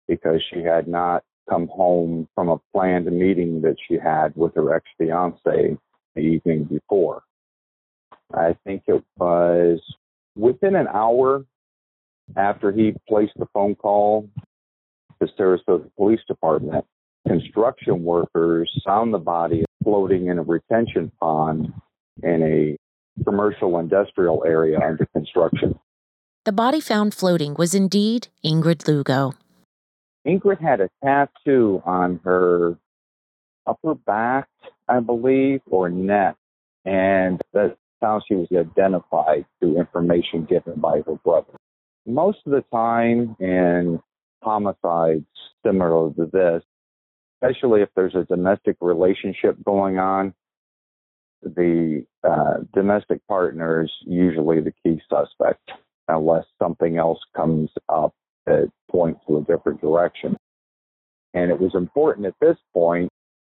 because 0.08 0.42
she 0.54 0.62
had 0.62 0.88
not 0.88 1.24
come 1.50 1.68
home 1.68 2.28
from 2.36 2.50
a 2.50 2.60
planned 2.74 3.06
meeting 3.06 3.62
that 3.62 3.76
she 3.88 3.96
had 3.98 4.36
with 4.36 4.54
her 4.56 4.76
ex 4.76 4.86
fiance 4.98 5.78
the 6.16 6.22
evening 6.22 6.66
before. 6.66 7.24
I 8.34 8.58
think 8.66 8.84
it 8.88 9.04
was 9.18 9.80
within 10.36 10.76
an 10.76 10.88
hour 10.88 11.46
after 12.36 12.72
he 12.72 12.94
placed 13.08 13.34
the 13.38 13.48
phone 13.54 13.76
call 13.76 14.30
to 15.20 15.28
Sarasota 15.40 15.90
Police 15.96 16.22
Department, 16.28 16.86
construction 17.28 18.04
workers 18.04 18.72
found 18.86 19.14
the 19.14 19.20
body 19.20 19.66
floating 19.84 20.28
in 20.28 20.40
a 20.40 20.44
retention 20.44 21.12
pond 21.20 21.74
in 22.24 22.44
a 22.44 23.24
commercial 23.24 23.80
industrial 23.80 24.44
area 24.46 24.80
under 24.80 25.06
construction. 25.08 25.78
The 26.46 26.52
body 26.52 26.80
found 26.80 27.14
floating 27.14 27.56
was 27.56 27.74
indeed 27.74 28.30
Ingrid 28.46 28.88
Lugo. 28.88 29.34
Ingrid 30.26 30.62
had 30.62 30.82
a 30.82 30.90
tattoo 31.04 31.82
on 31.86 32.20
her 32.24 32.78
upper 33.66 33.96
back, 33.96 34.48
I 34.88 35.00
believe, 35.00 35.62
or 35.70 35.90
neck, 35.90 36.36
and 36.86 37.42
that's 37.54 37.76
how 38.02 38.22
she 38.28 38.36
was 38.36 38.48
identified 38.52 39.46
through 39.60 39.78
information 39.80 40.46
given 40.46 40.80
by 40.80 41.02
her 41.06 41.16
brother. 41.24 41.54
Most 42.06 42.40
of 42.46 42.52
the 42.54 42.64
time 42.72 43.36
in 43.40 44.00
homicides 44.42 45.26
similar 45.66 46.12
to 46.14 46.30
this, 46.32 46.64
especially 47.42 47.82
if 47.82 47.90
there's 47.96 48.16
a 48.16 48.24
domestic 48.24 48.78
relationship 48.82 49.58
going 49.64 49.98
on, 49.98 50.34
the 51.44 52.06
uh, 52.28 52.56
domestic 52.74 53.26
partner 53.28 53.84
is 53.84 53.92
usually 54.06 54.60
the 54.62 54.74
key 54.84 55.02
suspect, 55.10 55.72
unless 56.08 56.46
something 56.60 56.98
else 56.98 57.20
comes 57.36 57.70
up 57.90 58.14
that 58.46 58.72
points 58.90 59.22
to 59.28 59.38
a 59.38 59.44
different 59.44 59.82
direction. 59.82 60.36
And 61.34 61.52
it 61.52 61.60
was 61.60 61.76
important 61.76 62.26
at 62.26 62.34
this 62.42 62.58
point, 62.74 63.10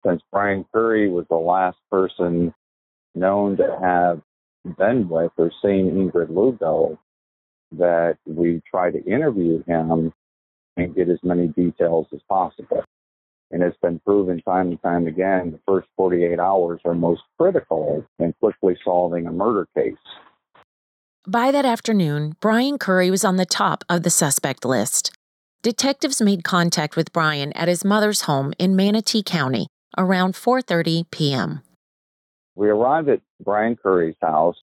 since 0.04 0.22
Brian 0.32 0.64
Curry 0.72 1.08
was 1.08 1.26
the 1.28 1.36
last 1.36 1.78
person 1.90 2.52
known 3.14 3.56
to 3.58 3.78
have 3.80 4.20
been 4.76 5.08
with 5.08 5.32
or 5.36 5.52
seen 5.62 5.90
Ingrid 5.90 6.30
Lugo, 6.34 6.98
that 7.72 8.16
we 8.26 8.62
try 8.68 8.90
to 8.90 9.04
interview 9.04 9.62
him 9.64 10.12
and 10.78 10.94
get 10.94 11.08
as 11.08 11.18
many 11.22 11.48
details 11.48 12.06
as 12.12 12.20
possible. 12.28 12.84
And 13.50 13.62
it's 13.62 13.76
been 13.78 13.98
proven 14.00 14.40
time 14.42 14.68
and 14.68 14.82
time 14.82 15.06
again 15.06 15.50
the 15.50 15.60
first 15.66 15.88
48 15.96 16.38
hours 16.38 16.80
are 16.84 16.94
most 16.94 17.22
critical 17.38 18.04
in 18.18 18.34
quickly 18.40 18.76
solving 18.84 19.26
a 19.26 19.32
murder 19.32 19.66
case. 19.76 19.94
By 21.26 21.50
that 21.50 21.64
afternoon, 21.64 22.36
Brian 22.40 22.78
Curry 22.78 23.10
was 23.10 23.24
on 23.24 23.36
the 23.36 23.46
top 23.46 23.84
of 23.88 24.02
the 24.02 24.10
suspect 24.10 24.64
list. 24.64 25.12
Detectives 25.62 26.22
made 26.22 26.44
contact 26.44 26.96
with 26.96 27.12
Brian 27.12 27.52
at 27.54 27.68
his 27.68 27.84
mother's 27.84 28.22
home 28.22 28.52
in 28.58 28.76
Manatee 28.76 29.22
County 29.22 29.66
around 29.96 30.34
4:30 30.34 31.10
p.m. 31.10 31.62
We 32.54 32.68
arrived 32.68 33.08
at 33.08 33.20
Brian 33.42 33.76
Curry's 33.76 34.16
house. 34.20 34.56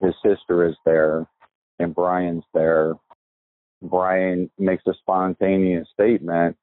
His 0.00 0.14
sister 0.22 0.66
is 0.66 0.74
there 0.84 1.26
and 1.78 1.94
Brian's 1.94 2.44
there. 2.54 2.94
Brian 3.82 4.50
makes 4.58 4.84
a 4.86 4.94
spontaneous 4.94 5.88
statement 5.92 6.56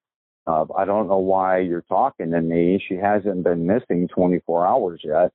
of, 0.48 0.72
I 0.72 0.86
don't 0.86 1.08
know 1.08 1.18
why 1.18 1.60
you're 1.60 1.84
talking 1.84 2.32
to 2.32 2.42
me. 2.42 2.84
She 2.88 2.96
hasn't 2.96 3.44
been 3.44 3.68
missing 3.68 4.08
24 4.08 4.66
hours 4.66 5.02
yet. 5.04 5.32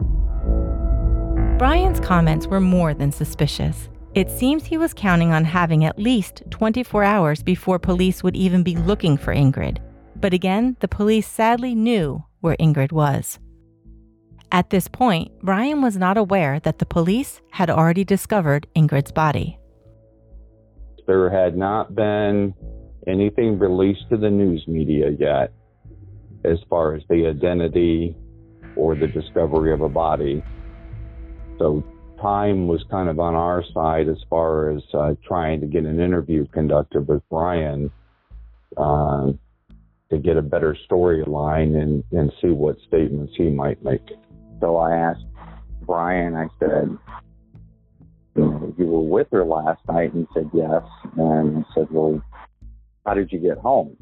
Brian's 1.58 2.00
comments 2.00 2.46
were 2.46 2.60
more 2.60 2.94
than 2.94 3.12
suspicious. 3.12 3.88
It 4.14 4.30
seems 4.30 4.64
he 4.64 4.78
was 4.78 4.94
counting 4.94 5.32
on 5.32 5.44
having 5.44 5.84
at 5.84 5.98
least 5.98 6.42
24 6.50 7.04
hours 7.04 7.42
before 7.42 7.78
police 7.78 8.22
would 8.22 8.36
even 8.36 8.62
be 8.62 8.76
looking 8.76 9.16
for 9.16 9.34
Ingrid. 9.34 9.78
But 10.16 10.32
again, 10.32 10.76
the 10.80 10.88
police 10.88 11.26
sadly 11.26 11.74
knew 11.74 12.24
where 12.40 12.56
Ingrid 12.58 12.92
was. 12.92 13.38
At 14.52 14.70
this 14.70 14.86
point, 14.86 15.32
Brian 15.42 15.82
was 15.82 15.96
not 15.96 16.16
aware 16.16 16.60
that 16.60 16.78
the 16.78 16.86
police 16.86 17.40
had 17.50 17.70
already 17.70 18.04
discovered 18.04 18.68
Ingrid's 18.76 19.10
body. 19.10 19.58
There 21.06 21.30
had 21.30 21.56
not 21.56 21.94
been 21.94 22.54
anything 23.06 23.58
released 23.58 24.08
to 24.10 24.16
the 24.16 24.30
news 24.30 24.64
media 24.66 25.10
yet 25.10 25.52
as 26.44 26.58
far 26.68 26.94
as 26.94 27.02
the 27.08 27.26
identity 27.26 28.16
or 28.76 28.94
the 28.94 29.06
discovery 29.06 29.72
of 29.72 29.80
a 29.80 29.88
body. 29.88 30.42
So 31.58 31.84
time 32.20 32.66
was 32.66 32.84
kind 32.90 33.08
of 33.08 33.20
on 33.20 33.34
our 33.34 33.62
side 33.72 34.08
as 34.08 34.18
far 34.28 34.70
as 34.70 34.82
uh, 34.94 35.14
trying 35.26 35.60
to 35.60 35.66
get 35.66 35.84
an 35.84 36.00
interview 36.00 36.46
conducted 36.48 37.06
with 37.06 37.22
Brian 37.28 37.90
uh, 38.76 39.32
to 40.10 40.18
get 40.18 40.36
a 40.36 40.42
better 40.42 40.76
storyline 40.90 41.80
and, 41.80 42.04
and 42.12 42.32
see 42.40 42.48
what 42.48 42.76
statements 42.88 43.32
he 43.36 43.50
might 43.50 43.82
make. 43.84 44.06
So 44.60 44.76
I 44.76 44.96
asked 44.96 45.24
Brian, 45.82 46.34
I 46.34 46.48
said, 46.58 46.96
you, 48.36 48.86
were 48.86 49.00
with 49.00 49.28
her 49.32 49.44
last 49.44 49.80
night? 49.88 50.12
And 50.14 50.26
said, 50.34 50.50
yes. 50.52 50.82
And 51.16 51.58
I 51.58 51.74
said, 51.74 51.88
well, 51.90 52.22
how 53.06 53.14
did 53.14 53.32
you 53.32 53.38
get 53.38 53.58
home? 53.58 53.96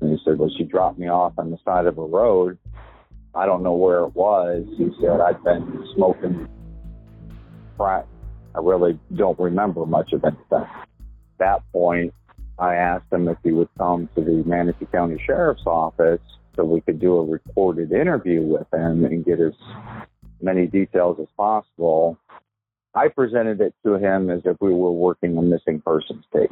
And 0.00 0.10
he 0.10 0.18
said, 0.24 0.38
well, 0.38 0.50
she 0.56 0.64
dropped 0.64 0.98
me 0.98 1.08
off 1.08 1.34
on 1.38 1.50
the 1.50 1.58
side 1.64 1.86
of 1.86 1.98
a 1.98 2.04
road. 2.04 2.58
I 3.34 3.46
don't 3.46 3.62
know 3.62 3.74
where 3.74 4.00
it 4.04 4.14
was. 4.14 4.64
He 4.78 4.88
said, 5.00 5.20
I've 5.20 5.42
been 5.44 5.86
smoking 5.94 6.48
crack. 7.76 8.06
I 8.54 8.60
really 8.60 8.98
don't 9.14 9.38
remember 9.38 9.84
much 9.84 10.12
of 10.12 10.24
anything. 10.24 10.46
At 10.52 10.88
that 11.38 11.72
point, 11.72 12.14
I 12.58 12.76
asked 12.76 13.12
him 13.12 13.28
if 13.28 13.36
he 13.44 13.52
would 13.52 13.68
come 13.76 14.08
to 14.14 14.22
the 14.22 14.42
Manatee 14.46 14.86
County 14.86 15.22
Sheriff's 15.26 15.66
Office 15.66 16.20
so 16.54 16.64
we 16.64 16.80
could 16.80 16.98
do 16.98 17.16
a 17.16 17.24
recorded 17.24 17.92
interview 17.92 18.40
with 18.40 18.66
him 18.72 19.04
and 19.04 19.24
get 19.24 19.40
as 19.40 19.52
many 20.40 20.66
details 20.66 21.18
as 21.20 21.28
possible. 21.36 22.18
I 22.96 23.08
presented 23.08 23.60
it 23.60 23.74
to 23.84 23.96
him 23.96 24.30
as 24.30 24.40
if 24.46 24.56
we 24.58 24.72
were 24.72 24.90
working 24.90 25.36
a 25.36 25.42
missing 25.42 25.82
persons 25.84 26.24
case 26.32 26.48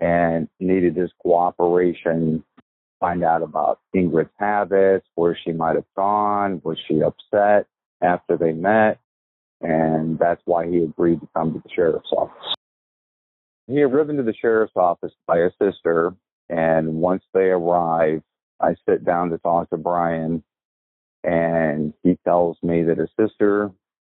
and 0.00 0.48
needed 0.58 0.96
his 0.96 1.12
cooperation, 1.22 2.42
find 2.98 3.22
out 3.22 3.42
about 3.42 3.78
Ingrid's 3.94 4.32
habits, 4.36 5.06
where 5.14 5.38
she 5.44 5.52
might 5.52 5.76
have 5.76 5.84
gone, 5.96 6.60
was 6.64 6.78
she 6.88 7.00
upset 7.00 7.68
after 8.02 8.36
they 8.36 8.52
met, 8.52 8.98
and 9.60 10.18
that's 10.18 10.42
why 10.46 10.66
he 10.66 10.78
agreed 10.78 11.20
to 11.20 11.28
come 11.32 11.52
to 11.52 11.60
the 11.60 11.70
sheriff's 11.72 12.10
office. 12.10 12.54
He 13.68 13.78
had 13.78 13.92
driven 13.92 14.16
to 14.16 14.24
the 14.24 14.34
sheriff's 14.34 14.76
office 14.76 15.12
by 15.28 15.38
his 15.38 15.52
sister, 15.62 16.12
and 16.50 16.94
once 16.94 17.22
they 17.32 17.50
arrive, 17.50 18.20
I 18.60 18.74
sit 18.88 19.04
down 19.04 19.30
to 19.30 19.38
talk 19.38 19.70
to 19.70 19.76
Brian, 19.76 20.42
and 21.22 21.94
he 22.02 22.18
tells 22.24 22.58
me 22.64 22.82
that 22.82 22.98
his 22.98 23.10
sister 23.18 23.70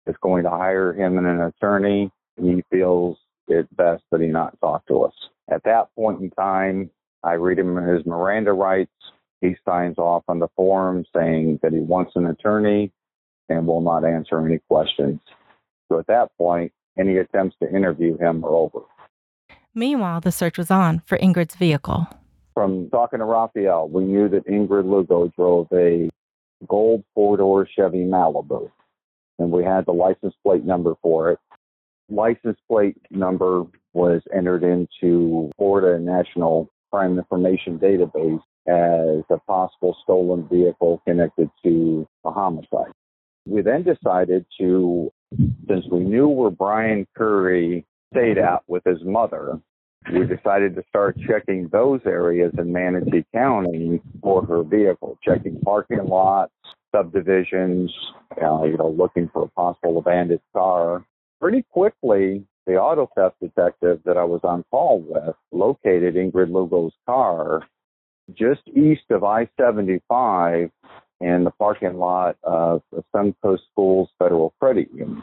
is 0.08 0.16
going 0.22 0.44
to 0.44 0.50
hire 0.50 0.92
him 0.92 1.18
and 1.18 1.26
an 1.26 1.40
attorney. 1.42 2.10
He 2.40 2.62
feels 2.70 3.18
it 3.46 3.74
best 3.76 4.02
that 4.10 4.20
he 4.20 4.26
not 4.26 4.58
talk 4.60 4.86
to 4.86 5.02
us. 5.04 5.14
At 5.50 5.62
that 5.64 5.94
point 5.94 6.20
in 6.20 6.30
time, 6.30 6.90
I 7.22 7.34
read 7.34 7.58
him 7.58 7.76
his 7.76 8.04
Miranda 8.06 8.52
rights. 8.52 8.92
He 9.40 9.56
signs 9.64 9.98
off 9.98 10.24
on 10.28 10.38
the 10.38 10.48
form 10.56 11.04
saying 11.14 11.60
that 11.62 11.72
he 11.72 11.78
wants 11.78 12.12
an 12.16 12.26
attorney 12.26 12.92
and 13.48 13.66
will 13.66 13.80
not 13.80 14.04
answer 14.04 14.44
any 14.44 14.58
questions. 14.68 15.20
So 15.88 15.98
at 15.98 16.06
that 16.08 16.28
point, 16.36 16.72
any 16.98 17.18
attempts 17.18 17.56
to 17.62 17.74
interview 17.74 18.18
him 18.18 18.44
are 18.44 18.50
over. 18.50 18.80
Meanwhile, 19.74 20.20
the 20.20 20.32
search 20.32 20.58
was 20.58 20.70
on 20.70 21.02
for 21.06 21.16
Ingrid's 21.18 21.54
vehicle. 21.54 22.06
From 22.52 22.90
talking 22.90 23.20
to 23.20 23.24
Raphael, 23.24 23.88
we 23.88 24.04
knew 24.04 24.28
that 24.28 24.46
Ingrid 24.46 24.84
Lugo 24.84 25.28
drove 25.36 25.68
a 25.72 26.10
gold 26.66 27.04
four 27.14 27.36
door 27.36 27.68
Chevy 27.76 28.04
Malibu, 28.04 28.70
and 29.38 29.50
we 29.50 29.64
had 29.64 29.86
the 29.86 29.92
license 29.92 30.34
plate 30.44 30.64
number 30.64 30.94
for 31.02 31.30
it. 31.30 31.38
License 32.08 32.58
plate 32.68 32.96
number 33.10 33.64
was 33.92 34.22
entered 34.34 34.64
into 34.64 35.50
Florida 35.56 36.02
National 36.02 36.70
Crime 36.90 37.18
Information 37.18 37.78
Database 37.78 38.40
as 38.66 39.24
a 39.30 39.38
possible 39.46 39.96
stolen 40.02 40.48
vehicle 40.48 41.02
connected 41.06 41.50
to 41.64 42.06
a 42.24 42.30
homicide. 42.30 42.92
We 43.46 43.62
then 43.62 43.82
decided 43.82 44.44
to, 44.60 45.10
since 45.66 45.84
we 45.90 46.00
knew 46.00 46.28
where 46.28 46.50
Brian 46.50 47.06
Curry 47.16 47.86
stayed 48.12 48.38
at 48.38 48.62
with 48.66 48.84
his 48.84 49.02
mother, 49.02 49.60
we 50.12 50.26
decided 50.26 50.74
to 50.76 50.84
start 50.88 51.16
checking 51.26 51.68
those 51.68 52.00
areas 52.06 52.52
in 52.58 52.72
Manatee 52.72 53.24
County 53.34 54.00
for 54.22 54.44
her 54.46 54.62
vehicle, 54.62 55.18
checking 55.22 55.60
parking 55.60 56.04
lots, 56.06 56.52
subdivisions, 56.94 57.92
uh, 58.42 58.64
you 58.64 58.76
know, 58.76 58.88
looking 58.88 59.28
for 59.32 59.42
a 59.44 59.48
possible 59.48 59.98
abandoned 59.98 60.40
car. 60.52 61.04
Pretty 61.40 61.64
quickly, 61.70 62.44
the 62.66 62.76
auto 62.76 63.08
theft 63.16 63.36
detective 63.40 64.00
that 64.04 64.16
I 64.16 64.24
was 64.24 64.40
on 64.44 64.64
call 64.70 65.00
with 65.00 65.34
located 65.52 66.14
Ingrid 66.14 66.50
Lugo's 66.50 66.92
car 67.06 67.62
just 68.34 68.60
east 68.68 69.04
of 69.10 69.24
I-75 69.24 70.70
in 71.20 71.44
the 71.44 71.50
parking 71.58 71.96
lot 71.96 72.36
of 72.42 72.82
the 72.92 73.02
Suncoast 73.14 73.60
Schools 73.72 74.08
Federal 74.18 74.54
Credit 74.60 74.88
Union. 74.92 75.22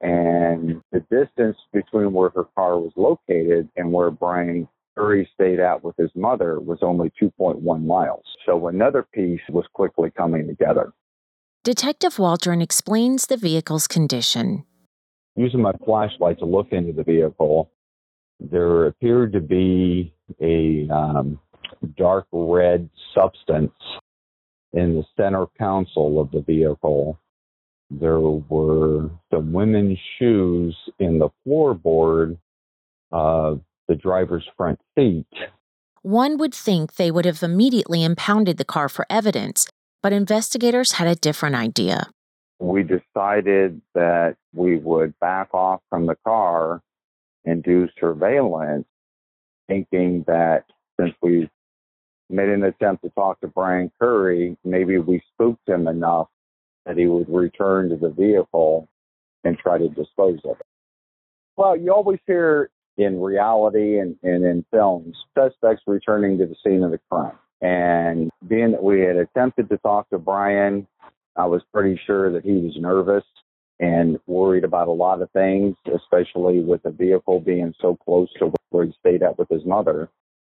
And 0.00 0.80
the 0.92 1.00
distance 1.10 1.56
between 1.72 2.12
where 2.12 2.30
her 2.30 2.44
car 2.54 2.78
was 2.78 2.92
located 2.96 3.68
and 3.76 3.92
where 3.92 4.10
Brian 4.10 4.68
Curry 4.96 5.28
stayed 5.34 5.58
at 5.58 5.82
with 5.82 5.96
his 5.96 6.10
mother 6.14 6.60
was 6.60 6.78
only 6.82 7.12
2.1 7.20 7.84
miles. 7.84 8.24
So 8.46 8.68
another 8.68 9.06
piece 9.12 9.40
was 9.48 9.64
quickly 9.72 10.10
coming 10.10 10.46
together. 10.46 10.92
Detective 11.64 12.18
Waldron 12.18 12.62
explains 12.62 13.26
the 13.26 13.36
vehicle's 13.36 13.86
condition. 13.88 14.64
Using 15.34 15.62
my 15.62 15.72
flashlight 15.84 16.38
to 16.38 16.44
look 16.44 16.68
into 16.72 16.92
the 16.92 17.04
vehicle, 17.04 17.70
there 18.38 18.86
appeared 18.86 19.32
to 19.32 19.40
be 19.40 20.14
a 20.40 20.88
um, 20.92 21.40
dark 21.96 22.26
red 22.32 22.88
substance 23.14 23.72
in 24.72 24.94
the 24.94 25.04
center 25.16 25.46
console 25.58 26.20
of 26.20 26.30
the 26.30 26.40
vehicle 26.40 27.18
there 27.90 28.20
were 28.20 29.10
some 29.38 29.52
women's 29.52 29.98
shoes 30.18 30.76
in 30.98 31.18
the 31.18 31.28
floorboard 31.46 32.38
of 33.12 33.60
the 33.86 33.94
driver's 33.94 34.46
front 34.56 34.80
seat. 34.96 35.26
One 36.02 36.38
would 36.38 36.54
think 36.54 36.94
they 36.94 37.10
would 37.10 37.24
have 37.24 37.42
immediately 37.42 38.04
impounded 38.04 38.56
the 38.56 38.64
car 38.64 38.88
for 38.88 39.06
evidence, 39.08 39.66
but 40.02 40.12
investigators 40.12 40.92
had 40.92 41.08
a 41.08 41.14
different 41.14 41.56
idea. 41.56 42.08
We 42.60 42.82
decided 42.82 43.80
that 43.94 44.36
we 44.52 44.78
would 44.78 45.18
back 45.20 45.54
off 45.54 45.80
from 45.88 46.06
the 46.06 46.16
car 46.26 46.80
and 47.44 47.62
do 47.62 47.88
surveillance, 48.00 48.86
thinking 49.68 50.24
that 50.26 50.64
since 50.98 51.14
we 51.22 51.48
made 52.28 52.48
an 52.48 52.64
attempt 52.64 53.04
to 53.04 53.10
talk 53.10 53.40
to 53.40 53.46
Brian 53.46 53.90
Curry, 54.00 54.56
maybe 54.64 54.98
we 54.98 55.22
spooked 55.32 55.68
him 55.68 55.86
enough 55.86 56.28
that 56.84 56.96
he 56.96 57.06
would 57.06 57.28
return 57.28 57.90
to 57.90 57.96
the 57.96 58.10
vehicle 58.10 58.88
and 59.44 59.58
try 59.58 59.78
to 59.78 59.88
dispose 59.88 60.38
of 60.44 60.58
it. 60.58 60.66
Well, 61.56 61.76
you 61.76 61.92
always 61.92 62.20
hear 62.26 62.70
in 62.96 63.20
reality 63.20 63.98
and, 63.98 64.16
and 64.22 64.44
in 64.44 64.64
films 64.70 65.16
suspects 65.36 65.82
returning 65.86 66.38
to 66.38 66.46
the 66.46 66.56
scene 66.64 66.82
of 66.82 66.90
the 66.90 67.00
crime. 67.10 67.38
And 67.60 68.30
being 68.46 68.72
that 68.72 68.82
we 68.82 69.00
had 69.00 69.16
attempted 69.16 69.68
to 69.68 69.78
talk 69.78 70.08
to 70.10 70.18
Brian, 70.18 70.86
I 71.36 71.46
was 71.46 71.62
pretty 71.72 72.00
sure 72.06 72.32
that 72.32 72.44
he 72.44 72.52
was 72.52 72.76
nervous 72.76 73.24
and 73.80 74.18
worried 74.26 74.64
about 74.64 74.88
a 74.88 74.92
lot 74.92 75.22
of 75.22 75.30
things, 75.30 75.76
especially 75.94 76.60
with 76.60 76.82
the 76.82 76.90
vehicle 76.90 77.40
being 77.40 77.72
so 77.80 77.96
close 78.04 78.28
to 78.38 78.52
where 78.70 78.86
he 78.86 78.94
stayed 79.00 79.22
at 79.22 79.38
with 79.38 79.48
his 79.48 79.64
mother. 79.64 80.08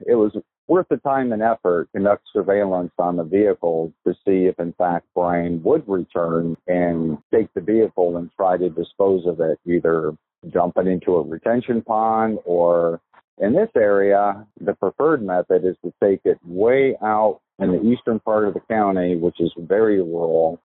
It 0.07 0.15
was 0.15 0.35
worth 0.67 0.87
the 0.89 0.97
time 0.97 1.33
and 1.33 1.41
effort 1.41 1.85
to 1.85 1.97
conduct 1.97 2.23
surveillance 2.31 2.91
on 2.97 3.17
the 3.17 3.23
vehicle 3.23 3.91
to 4.07 4.13
see 4.25 4.45
if 4.45 4.59
in 4.59 4.73
fact 4.73 5.07
Brian 5.13 5.61
would 5.63 5.87
return 5.87 6.55
and 6.67 7.17
take 7.33 7.53
the 7.53 7.61
vehicle 7.61 8.17
and 8.17 8.29
try 8.35 8.57
to 8.57 8.69
dispose 8.69 9.25
of 9.25 9.39
it, 9.39 9.59
either 9.65 10.13
dump 10.49 10.77
it 10.77 10.87
into 10.87 11.15
a 11.15 11.21
retention 11.21 11.81
pond 11.81 12.39
or 12.45 13.01
in 13.37 13.53
this 13.53 13.69
area, 13.75 14.45
the 14.59 14.75
preferred 14.75 15.23
method 15.23 15.65
is 15.65 15.75
to 15.83 15.91
take 16.01 16.21
it 16.25 16.37
way 16.45 16.95
out 17.01 17.41
in 17.59 17.71
the 17.71 17.81
eastern 17.81 18.19
part 18.19 18.47
of 18.47 18.53
the 18.53 18.59
county, 18.61 19.15
which 19.15 19.39
is 19.39 19.51
very 19.57 20.01
rural, 20.01 20.61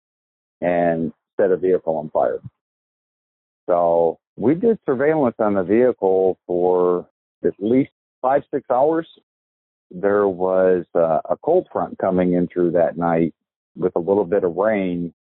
and 0.62 1.12
set 1.40 1.52
a 1.52 1.58
vehicle 1.58 1.98
on 1.98 2.10
fire. 2.12 2.40
So 3.68 4.20
we 4.38 4.56
did 4.56 4.80
surveillance 4.86 5.36
on 5.40 5.56
the 5.56 5.64
vehicle 5.64 6.38
for 6.48 7.08
at 7.44 7.54
least 7.60 7.92
five, 8.22 8.44
six 8.52 8.66
hours 8.70 9.08
there 9.92 10.28
was 10.28 10.86
uh, 10.96 11.20
a 11.30 11.38
cold 11.44 11.68
front 11.72 11.98
coming 11.98 12.34
in 12.34 12.48
through 12.48 12.72
that 12.72 12.98
night 12.98 13.34
with 13.76 13.94
a 13.96 14.00
little 14.00 14.26
bit 14.26 14.44
of 14.44 14.56
rain. 14.56 15.14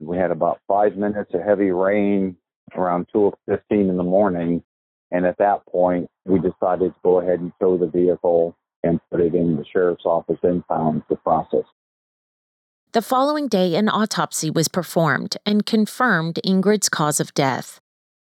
We 0.00 0.16
had 0.16 0.30
about 0.30 0.60
five 0.66 0.96
minutes 0.96 1.32
of 1.34 1.42
heavy 1.42 1.70
rain 1.70 2.36
around 2.74 3.08
2.15 3.14 3.60
in 3.70 3.96
the 3.96 4.02
morning. 4.02 4.62
And 5.10 5.26
at 5.26 5.38
that 5.38 5.66
point, 5.66 6.08
we 6.24 6.38
decided 6.38 6.92
to 6.92 7.00
go 7.02 7.20
ahead 7.20 7.40
and 7.40 7.52
tow 7.60 7.78
the 7.78 7.86
vehicle 7.86 8.56
and 8.82 9.00
put 9.10 9.20
it 9.20 9.34
in 9.34 9.56
the 9.56 9.64
sheriff's 9.70 10.04
office 10.04 10.38
impound 10.42 11.02
to 11.08 11.16
process. 11.16 11.64
The 12.92 13.02
following 13.02 13.48
day, 13.48 13.74
an 13.74 13.88
autopsy 13.88 14.50
was 14.50 14.68
performed 14.68 15.36
and 15.44 15.66
confirmed 15.66 16.38
Ingrid's 16.44 16.88
cause 16.88 17.20
of 17.20 17.34
death. 17.34 17.80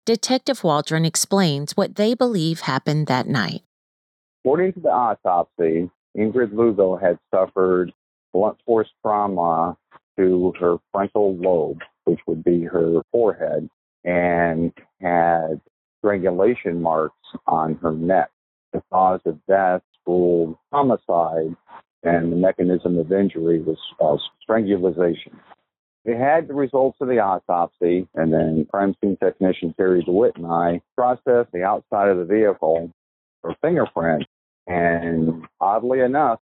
Detective 0.06 0.64
Waldron 0.64 1.04
explains 1.04 1.76
what 1.76 1.96
they 1.96 2.14
believe 2.14 2.60
happened 2.60 3.06
that 3.06 3.28
night. 3.28 3.62
According 4.42 4.72
to 4.74 4.80
the 4.80 4.88
autopsy, 4.90 5.90
Ingrid 6.16 6.54
Lugo 6.54 6.96
had 6.96 7.18
suffered 7.32 7.92
blunt 8.32 8.58
force 8.64 8.88
trauma 9.02 9.76
to 10.16 10.52
her 10.58 10.78
frontal 10.90 11.36
lobe, 11.36 11.80
which 12.04 12.20
would 12.26 12.42
be 12.42 12.64
her 12.64 13.02
forehead, 13.12 13.68
and 14.04 14.72
had 15.00 15.60
strangulation 15.98 16.80
marks 16.80 17.14
on 17.46 17.74
her 17.76 17.92
neck. 17.92 18.30
the 18.72 18.82
cause 18.92 19.20
of 19.26 19.38
death 19.46 19.82
ruled 20.06 20.56
homicide, 20.72 21.54
and 22.02 22.32
the 22.32 22.36
mechanism 22.36 22.98
of 22.98 23.12
injury 23.12 23.60
was 23.60 23.78
uh, 24.00 24.16
strangulation. 24.40 25.38
They 26.04 26.16
had 26.16 26.48
the 26.48 26.54
results 26.54 26.98
of 27.00 27.08
the 27.08 27.18
autopsy, 27.18 28.08
and 28.14 28.32
then 28.32 28.66
crime 28.70 28.94
scene 29.00 29.16
technician 29.22 29.74
Terry 29.76 30.02
DeWitt 30.02 30.36
and 30.36 30.46
I 30.46 30.80
processed 30.96 31.52
the 31.52 31.62
outside 31.62 32.08
of 32.08 32.16
the 32.18 32.24
vehicle 32.24 32.90
for 33.42 33.54
fingerprints. 33.60 34.26
And 34.66 35.46
oddly 35.60 36.00
enough, 36.00 36.40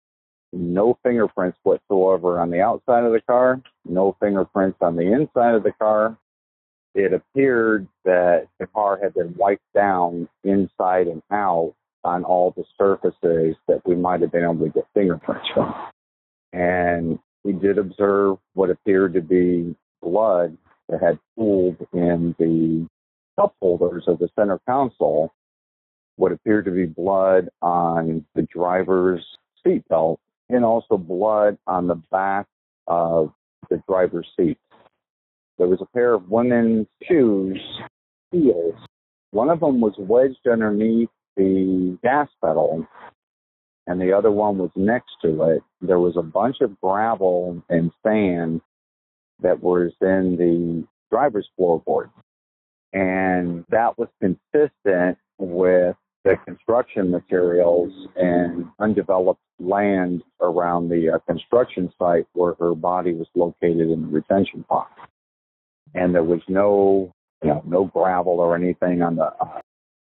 no 0.52 0.98
fingerprints 1.02 1.58
whatsoever 1.62 2.40
on 2.40 2.50
the 2.50 2.60
outside 2.60 3.04
of 3.04 3.12
the 3.12 3.20
car, 3.20 3.60
no 3.84 4.16
fingerprints 4.20 4.78
on 4.80 4.96
the 4.96 5.12
inside 5.12 5.54
of 5.54 5.62
the 5.62 5.72
car. 5.72 6.16
It 6.94 7.12
appeared 7.12 7.86
that 8.04 8.48
the 8.58 8.66
car 8.66 8.98
had 9.02 9.14
been 9.14 9.34
wiped 9.36 9.72
down 9.74 10.28
inside 10.44 11.06
and 11.06 11.22
out 11.30 11.74
on 12.04 12.24
all 12.24 12.52
the 12.56 12.64
surfaces 12.76 13.56
that 13.66 13.82
we 13.84 13.94
might 13.94 14.20
have 14.20 14.32
been 14.32 14.44
able 14.44 14.66
to 14.66 14.70
get 14.70 14.86
fingerprints 14.94 15.48
from. 15.52 15.74
And 16.52 17.18
we 17.44 17.52
did 17.52 17.78
observe 17.78 18.38
what 18.54 18.70
appeared 18.70 19.14
to 19.14 19.20
be 19.20 19.74
blood 20.02 20.56
that 20.88 21.02
had 21.02 21.18
pooled 21.36 21.76
in 21.92 22.34
the 22.38 22.88
cup 23.40 23.54
holders 23.60 24.04
of 24.06 24.18
the 24.18 24.28
center 24.38 24.58
console, 24.66 25.32
what 26.16 26.32
appeared 26.32 26.64
to 26.64 26.70
be 26.70 26.86
blood 26.86 27.48
on 27.62 28.24
the 28.34 28.42
driver's 28.42 29.24
seatbelt, 29.64 30.18
and 30.48 30.64
also 30.64 30.96
blood 30.96 31.58
on 31.66 31.86
the 31.86 32.00
back 32.10 32.46
of 32.86 33.32
the 33.70 33.82
driver's 33.88 34.26
seat. 34.36 34.58
There 35.58 35.68
was 35.68 35.80
a 35.80 35.86
pair 35.86 36.14
of 36.14 36.30
women's 36.30 36.86
shoes, 37.06 37.60
heels. 38.30 38.74
One 39.30 39.50
of 39.50 39.60
them 39.60 39.80
was 39.80 39.94
wedged 39.98 40.46
underneath 40.50 41.10
the 41.36 41.98
gas 42.02 42.28
pedal, 42.42 42.86
and 43.88 43.98
the 43.98 44.12
other 44.12 44.30
one 44.30 44.58
was 44.58 44.70
next 44.76 45.12
to 45.22 45.44
it. 45.44 45.62
There 45.80 45.98
was 45.98 46.14
a 46.18 46.22
bunch 46.22 46.56
of 46.60 46.78
gravel 46.78 47.62
and 47.70 47.90
sand 48.06 48.60
that 49.40 49.62
was 49.62 49.92
in 50.02 50.36
the 50.36 50.86
driver's 51.10 51.48
floorboard. 51.58 52.10
And 52.92 53.64
that 53.70 53.98
was 53.98 54.08
consistent 54.20 55.16
with 55.38 55.96
the 56.22 56.36
construction 56.44 57.10
materials 57.10 57.90
and 58.14 58.66
undeveloped 58.78 59.40
land 59.58 60.22
around 60.42 60.90
the 60.90 61.14
uh, 61.14 61.18
construction 61.26 61.90
site 61.98 62.26
where 62.34 62.54
her 62.60 62.74
body 62.74 63.14
was 63.14 63.28
located 63.34 63.90
in 63.90 64.02
the 64.02 64.08
retention 64.08 64.64
pond. 64.68 64.88
And 65.94 66.14
there 66.14 66.24
was 66.24 66.42
no, 66.46 67.14
you 67.42 67.48
know, 67.48 67.62
no 67.66 67.84
gravel 67.86 68.38
or 68.38 68.54
anything 68.54 69.00
on 69.00 69.16
the 69.16 69.32
uh, 69.40 69.60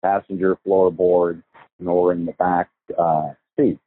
passenger 0.04 0.58
floorboard 0.68 1.44
nor 1.80 2.12
in 2.12 2.26
the 2.26 2.34
back 2.34 2.70
uh, 2.98 3.30
seat. 3.60 3.80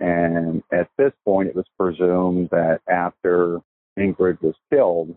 And 0.00 0.62
at 0.72 0.88
this 0.98 1.12
point, 1.24 1.48
it 1.48 1.56
was 1.56 1.66
presumed 1.78 2.50
that 2.50 2.80
after 2.88 3.60
Ingrid 3.98 4.42
was 4.42 4.54
killed, 4.70 5.16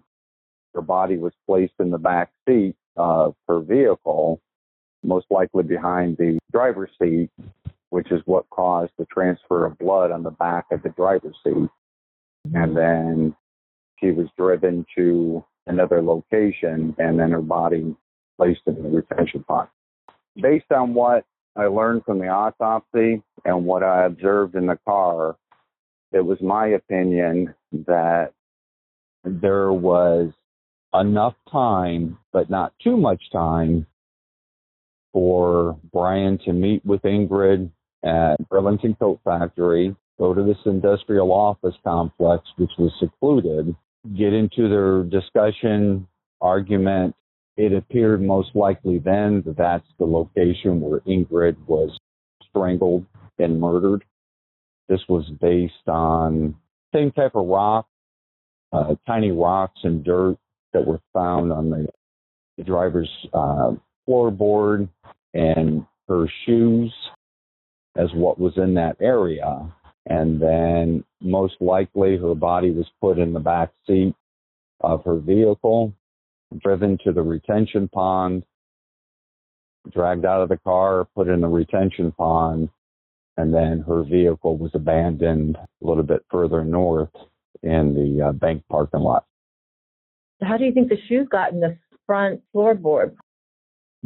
her 0.73 0.81
body 0.81 1.17
was 1.17 1.33
placed 1.45 1.73
in 1.79 1.89
the 1.89 1.97
back 1.97 2.31
seat 2.47 2.75
of 2.95 3.35
her 3.47 3.59
vehicle, 3.59 4.39
most 5.03 5.25
likely 5.29 5.63
behind 5.63 6.17
the 6.17 6.39
driver's 6.51 6.91
seat, 7.01 7.29
which 7.89 8.12
is 8.12 8.21
what 8.25 8.49
caused 8.49 8.91
the 8.97 9.05
transfer 9.05 9.65
of 9.65 9.77
blood 9.79 10.12
on 10.12 10.23
the 10.23 10.31
back 10.31 10.65
of 10.71 10.81
the 10.83 10.89
driver's 10.89 11.35
seat. 11.43 11.69
And 12.53 12.77
then 12.77 13.35
she 13.99 14.12
was 14.12 14.27
driven 14.38 14.85
to 14.95 15.43
another 15.67 16.01
location 16.01 16.95
and 16.97 17.19
then 17.19 17.31
her 17.31 17.41
body 17.41 17.95
placed 18.38 18.62
in 18.65 18.81
the 18.81 18.89
retention 18.89 19.43
pond. 19.43 19.67
Based 20.35 20.71
on 20.71 20.93
what 20.93 21.25
I 21.60 21.65
learned 21.65 22.06
from 22.06 22.19
the 22.19 22.30
autopsy 22.30 23.22
and 23.43 23.65
what 23.65 23.84
I 23.84 24.06
observed 24.06 24.56
in 24.56 24.65
the 24.67 24.80
car, 24.88 25.36
it 26.13 26.22
was 26.22 26.39
my 26.41 26.67
opinion 26.67 27.54
that 27.86 28.32
there 29.26 29.74
was 29.74 30.32
enough 30.93 31.36
time, 31.52 32.17
but 32.32 32.50
not 32.50 32.72
too 32.82 32.95
much 32.95 33.22
time, 33.34 33.86
for 35.12 35.78
Brian 35.91 36.39
to 36.45 36.54
meet 36.54 36.86
with 36.86 37.02
Ingrid 37.02 37.69
at 38.06 38.38
Burlington 38.48 38.95
Coat 38.95 39.19
Factory, 39.26 39.93
go 40.17 40.34
to 40.34 40.43
this 40.43 40.58
industrial 40.65 41.34
office 41.34 41.76
complex, 41.84 42.45
which 42.58 42.72
was 42.78 42.93
secluded, 43.02 43.76
get 44.15 44.32
into 44.32 44.69
their 44.69 45.04
discussion, 45.04 46.08
argument. 46.39 47.15
It 47.60 47.74
appeared 47.74 48.22
most 48.22 48.56
likely 48.56 49.00
then 49.00 49.43
that 49.45 49.58
that's 49.58 49.88
the 49.98 50.06
location 50.06 50.80
where 50.80 51.02
Ingrid 51.02 51.58
was 51.67 51.89
strangled 52.50 53.06
and 53.38 53.60
murdered. 53.60 54.06
This 54.88 55.02
was 55.10 55.30
based 55.41 55.86
on 55.86 56.56
same 56.95 57.12
type 57.12 57.36
of 57.36 57.45
rock 57.45 57.86
uh, 58.72 58.95
tiny 59.06 59.32
rocks 59.32 59.82
and 59.84 60.06
dirt 60.06 60.38
that 60.72 60.88
were 60.88 61.02
found 61.12 61.52
on 61.52 61.69
the, 61.69 61.88
the 62.58 62.63
driver's 62.63 63.12
uh, 63.34 63.72
floorboard 64.08 64.88
and 65.34 65.86
her 66.08 66.28
shoes 66.45 66.93
as 67.98 68.08
what 68.13 68.39
was 68.39 68.54
in 68.56 68.76
that 68.76 68.95
area. 69.02 69.69
And 70.06 70.41
then 70.41 71.04
most 71.19 71.56
likely 71.60 72.15
her 72.15 72.36
body 72.36 72.72
was 72.72 72.88
put 73.02 73.19
in 73.19 73.34
the 73.34 73.41
back 73.41 73.74
seat 73.86 74.15
of 74.80 75.04
her 75.04 75.19
vehicle, 75.19 75.93
driven 76.57 76.97
to 77.03 77.12
the 77.12 77.21
retention 77.21 77.88
pond, 77.88 78.43
dragged 79.91 80.25
out 80.25 80.41
of 80.41 80.49
the 80.49 80.57
car, 80.57 81.07
put 81.15 81.27
in 81.27 81.41
the 81.41 81.47
retention 81.47 82.12
pond, 82.12 82.69
and 83.38 83.53
then 83.53 83.83
her 83.88 84.03
vehicle 84.03 84.57
was 84.57 84.71
abandoned 84.73 85.57
a 85.57 85.88
little 85.88 86.03
bit 86.03 86.25
further 86.29 86.63
north 86.63 87.09
in 87.63 87.93
the 87.93 88.27
uh, 88.27 88.31
bank 88.33 88.63
parking 88.69 88.99
lot. 88.99 89.25
How 90.41 90.57
do 90.57 90.65
you 90.65 90.73
think 90.73 90.89
the 90.89 90.97
shoes 91.07 91.27
got 91.29 91.51
in 91.51 91.59
the 91.59 91.77
front 92.05 92.41
floorboard? 92.53 93.15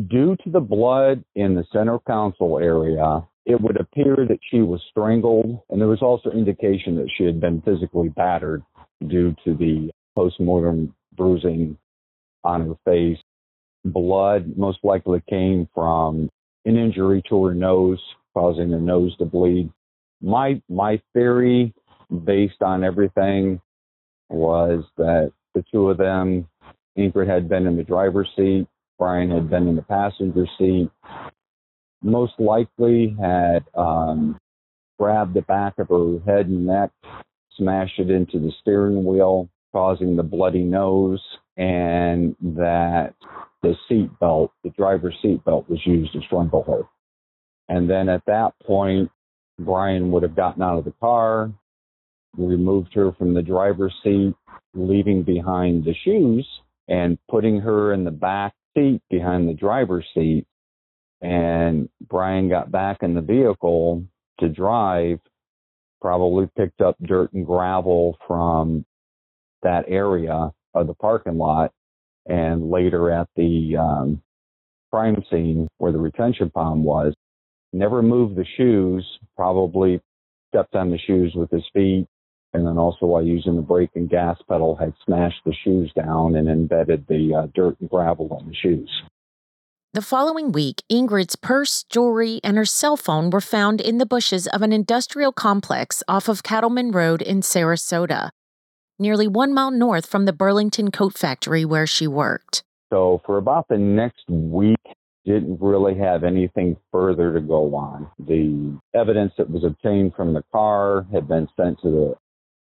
Due 0.08 0.36
to 0.44 0.50
the 0.50 0.60
blood 0.60 1.24
in 1.36 1.54
the 1.54 1.66
center 1.72 2.00
console 2.00 2.60
area, 2.60 3.22
it 3.46 3.60
would 3.60 3.80
appear 3.80 4.26
that 4.28 4.40
she 4.50 4.62
was 4.62 4.82
strangled, 4.90 5.60
and 5.70 5.80
there 5.80 5.88
was 5.88 6.02
also 6.02 6.32
indication 6.32 6.96
that 6.96 7.10
she 7.16 7.26
had 7.26 7.40
been 7.40 7.62
physically 7.62 8.10
battered 8.10 8.64
due 9.08 9.36
to 9.44 9.54
the 9.56 9.92
postmortem 10.16 10.96
bruising 11.16 11.78
on 12.44 12.68
her 12.68 12.76
face. 12.86 13.20
Blood 13.86 14.58
most 14.58 14.80
likely 14.84 15.22
came 15.30 15.68
from 15.74 16.30
an 16.66 16.78
injury 16.78 17.22
to 17.30 17.46
her 17.46 17.54
nose, 17.54 18.02
causing 18.34 18.72
her 18.72 18.80
nose 18.80 19.16
to 19.18 19.26
bleed. 19.26 19.70
My 20.22 20.62
my 20.70 21.02
theory 21.14 21.74
based 22.24 22.62
on 22.62 22.84
everything 22.84 23.60
was 24.30 24.84
that 24.98 25.32
the 25.54 25.64
two 25.72 25.90
of 25.90 25.98
them, 25.98 26.48
Ingrid 26.98 27.28
had 27.28 27.50
been 27.50 27.68
in 27.68 27.76
the 27.76 27.84
driver's 27.84 28.30
seat, 28.36 28.68
Brian 28.98 29.32
had 29.32 29.50
been 29.50 29.68
in 29.68 29.76
the 29.76 29.82
passenger 29.82 30.48
seat, 30.58 30.90
most 32.02 32.34
likely 32.40 33.16
had 33.20 33.66
um, 33.76 34.38
grabbed 35.00 35.34
the 35.34 35.42
back 35.42 35.78
of 35.80 35.90
her 35.90 36.20
head 36.26 36.48
and 36.48 36.66
neck, 36.66 36.92
smashed 37.58 38.00
it 38.00 38.10
into 38.10 38.40
the 38.40 38.52
steering 38.62 39.04
wheel, 39.04 39.50
causing 39.74 40.16
the 40.16 40.24
bloody 40.24 40.64
nose, 40.64 41.22
and 41.58 42.36
that 42.42 43.16
the 43.62 43.76
seat 43.90 44.10
belt, 44.20 44.52
the 44.64 44.70
driver's 44.72 45.16
seat 45.22 45.44
belt, 45.44 45.70
was 45.70 45.86
used 45.86 46.14
to 46.14 46.22
strangle 46.22 46.64
her. 46.64 46.84
And 47.68 47.90
then 47.90 48.08
at 48.08 48.26
that 48.28 48.54
point, 48.66 49.10
Brian 49.60 50.12
would 50.12 50.24
have 50.24 50.36
gotten 50.36 50.64
out 50.64 50.80
of 50.80 50.86
the 50.86 50.94
car, 51.00 51.52
removed 52.38 52.94
her 52.94 53.12
from 53.14 53.34
the 53.34 53.42
driver's 53.42 53.94
seat, 54.04 54.34
leaving 54.74 55.24
behind 55.24 55.86
the 55.86 55.94
shoes 56.04 56.48
and 56.88 57.18
putting 57.30 57.60
her 57.60 57.94
in 57.94 58.04
the 58.04 58.12
back 58.12 58.54
seat 58.76 59.02
behind 59.10 59.48
the 59.48 59.54
driver's 59.54 60.06
seat. 60.14 60.46
And 61.22 61.90
Brian 62.10 62.50
got 62.50 62.72
back 62.72 63.02
in 63.02 63.14
the 63.14 63.22
vehicle 63.22 64.04
to 64.40 64.50
drive, 64.50 65.20
probably 66.02 66.50
picked 66.58 66.82
up 66.82 66.98
dirt 67.02 67.32
and 67.34 67.46
gravel 67.46 68.18
from 68.28 68.86
that 69.64 69.86
area 69.88 70.52
of 70.74 70.88
the 70.88 70.94
parking 70.94 71.38
lot. 71.38 71.72
And 72.26 72.70
later 72.70 73.12
at 73.12 73.28
the 73.36 73.76
um, 73.78 74.22
crime 74.92 75.24
scene 75.30 75.68
where 75.78 75.92
the 75.92 75.98
retention 75.98 76.50
pond 76.50 76.84
was, 76.84 77.14
never 77.74 78.02
moved 78.02 78.36
the 78.36 78.46
shoes, 78.58 79.06
probably 79.36 80.00
stepped 80.50 80.76
on 80.76 80.90
the 80.90 81.00
shoes 81.00 81.34
with 81.36 81.50
his 81.50 81.66
feet, 81.74 82.08
and 82.54 82.66
then 82.66 82.78
also 82.78 83.08
while 83.08 83.24
using 83.24 83.56
the 83.56 83.62
brake 83.62 83.90
and 83.96 84.10
gas 84.10 84.38
pedal 84.48 84.76
had 84.76 84.94
smashed 85.06 85.42
the 85.46 85.54
shoes 85.64 85.92
down 85.96 86.36
and 86.36 86.48
embedded 86.48 87.06
the 87.08 87.34
uh, 87.34 87.48
dirt 87.56 87.76
and 87.80 87.90
gravel 87.90 88.38
in 88.40 88.48
the 88.48 88.56
shoes. 88.56 88.90
The 89.94 90.02
following 90.02 90.52
week, 90.52 90.82
Ingrid's 90.92 91.36
purse, 91.36 91.84
jewelry, 91.84 92.40
and 92.44 92.58
her 92.58 92.66
cell 92.66 92.98
phone 92.98 93.30
were 93.30 93.42
found 93.42 93.80
in 93.80 94.00
the 94.00 94.08
bushes 94.08 94.48
of 94.48 94.62
an 94.62 94.74
industrial 94.74 95.32
complex 95.32 96.02
off 96.08 96.28
of 96.28 96.42
Cattleman 96.42 96.92
Road 96.92 97.22
in 97.22 97.42
Sarasota, 97.42 98.30
nearly 99.00 99.28
one 99.28 99.54
mile 99.54 99.72
north 99.72 100.06
from 100.06 100.26
the 100.26 100.34
Burlington 100.34 100.92
Coat 100.92 101.18
Factory 101.18 101.66
where 101.66 101.88
she 101.88 102.08
worked. 102.08 102.64
So, 102.92 103.22
for 103.26 103.38
about 103.38 103.68
the 103.70 103.78
next 103.78 104.24
week, 104.30 104.78
didn't 105.26 105.60
really 105.62 105.98
have 105.98 106.24
anything 106.24 106.76
further 106.92 107.34
to 107.34 107.42
go 107.42 107.76
on. 107.76 108.10
The 108.20 108.78
evidence 108.94 109.34
that 109.38 109.50
was 109.50 109.64
obtained 109.64 110.14
from 110.16 110.34
the 110.34 110.44
car 110.52 111.06
had 111.12 111.28
been 111.28 111.48
sent 111.56 111.80
to 111.82 111.90
the 111.90 112.16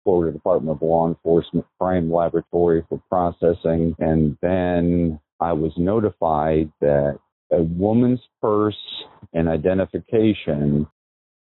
Florida 0.04 0.32
Department 0.32 0.76
of 0.76 0.82
Law 0.82 1.08
Enforcement 1.08 1.66
Crime 1.78 2.10
Laboratory 2.10 2.84
for 2.88 3.02
processing. 3.10 3.94
And 3.98 4.38
then 4.40 5.20
I 5.40 5.52
was 5.52 5.72
notified 5.76 6.72
that 6.80 7.18
a 7.52 7.62
woman's 7.62 8.20
purse 8.40 8.76
and 9.32 9.48
identification 9.48 10.86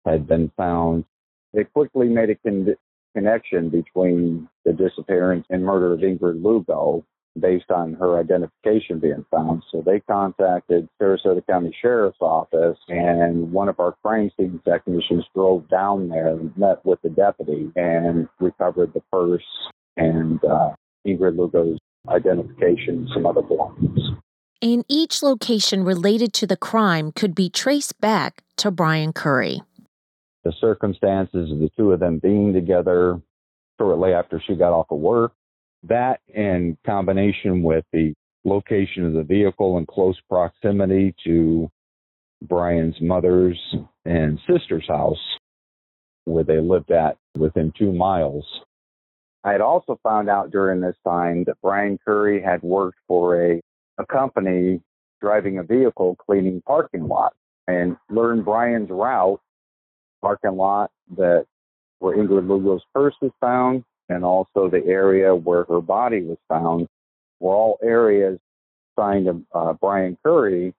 had 0.05 0.27
been 0.27 0.51
found. 0.55 1.05
They 1.53 1.65
quickly 1.65 2.07
made 2.07 2.29
a 2.29 2.35
con- 2.35 2.75
connection 3.15 3.69
between 3.69 4.47
the 4.65 4.73
disappearance 4.73 5.45
and 5.49 5.63
murder 5.65 5.93
of 5.93 5.99
Ingrid 5.99 6.43
Lugo 6.43 7.03
based 7.39 7.71
on 7.71 7.93
her 7.93 8.19
identification 8.19 8.99
being 8.99 9.25
found. 9.31 9.63
So 9.71 9.81
they 9.85 10.01
contacted 10.01 10.89
Sarasota 11.01 11.45
County 11.47 11.75
Sheriff's 11.81 12.17
Office, 12.19 12.77
and 12.89 13.51
one 13.53 13.69
of 13.69 13.79
our 13.79 13.95
crime 14.03 14.31
scene 14.37 14.59
technicians 14.65 15.25
drove 15.33 15.69
down 15.69 16.09
there 16.09 16.29
and 16.29 16.55
met 16.57 16.85
with 16.85 17.01
the 17.01 17.09
deputy 17.09 17.71
and 17.75 18.27
recovered 18.39 18.93
the 18.93 19.01
purse 19.11 19.43
and 19.95 20.43
uh, 20.43 20.71
Ingrid 21.07 21.37
Lugo's 21.37 21.79
identification 22.09 23.07
some 23.13 23.25
other 23.25 23.41
belongings. 23.41 23.99
And 24.61 24.85
each 24.87 25.23
location 25.23 25.83
related 25.83 26.33
to 26.33 26.47
the 26.47 26.57
crime 26.57 27.11
could 27.11 27.33
be 27.33 27.49
traced 27.49 27.99
back 27.99 28.43
to 28.57 28.69
Brian 28.69 29.11
Curry. 29.11 29.63
The 30.43 30.53
circumstances 30.59 31.51
of 31.51 31.59
the 31.59 31.69
two 31.77 31.91
of 31.91 31.99
them 31.99 32.19
being 32.19 32.53
together 32.53 33.21
shortly 33.79 34.13
after 34.13 34.41
she 34.45 34.55
got 34.55 34.73
off 34.73 34.87
of 34.89 34.99
work 34.99 35.33
that 35.83 36.19
in 36.27 36.77
combination 36.85 37.63
with 37.63 37.85
the 37.91 38.13
location 38.43 39.05
of 39.05 39.13
the 39.13 39.23
vehicle 39.23 39.77
in 39.77 39.85
close 39.85 40.19
proximity 40.29 41.15
to 41.25 41.69
Brian's 42.43 42.99
mother's 43.01 43.59
and 44.05 44.39
sister's 44.49 44.87
house, 44.87 45.17
where 46.25 46.43
they 46.43 46.59
lived 46.59 46.91
at 46.91 47.17
within 47.37 47.71
two 47.77 47.91
miles. 47.91 48.45
I 49.43 49.51
had 49.51 49.61
also 49.61 49.99
found 50.03 50.29
out 50.29 50.51
during 50.51 50.81
this 50.81 50.95
time 51.03 51.43
that 51.45 51.57
Brian 51.61 51.97
Curry 52.03 52.41
had 52.41 52.61
worked 52.61 52.99
for 53.07 53.43
a, 53.43 53.61
a 53.97 54.05
company 54.05 54.81
driving 55.19 55.57
a 55.57 55.63
vehicle 55.63 56.15
cleaning 56.15 56.61
parking 56.65 57.07
lots 57.07 57.35
and 57.67 57.95
learned 58.09 58.45
Brian's 58.45 58.89
route, 58.89 59.39
parking 60.21 60.55
lot 60.55 60.91
that 61.17 61.45
where 61.99 62.17
Ingrid 62.17 62.47
Lugo's 62.47 62.83
purse 62.93 63.15
was 63.21 63.31
found, 63.39 63.83
and 64.09 64.25
also 64.25 64.69
the 64.69 64.83
area 64.85 65.35
where 65.35 65.65
her 65.65 65.81
body 65.81 66.21
was 66.21 66.37
found 66.49 66.87
were 67.39 67.53
all 67.53 67.77
areas 67.83 68.39
signed 68.97 69.25
to 69.25 69.41
uh, 69.57 69.73
Brian 69.73 70.17
Curry 70.23 70.73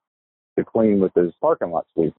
to 0.59 0.65
clean 0.65 1.01
with 1.01 1.13
his 1.15 1.33
parking 1.41 1.71
lot 1.71 1.87
sweep. 1.95 2.15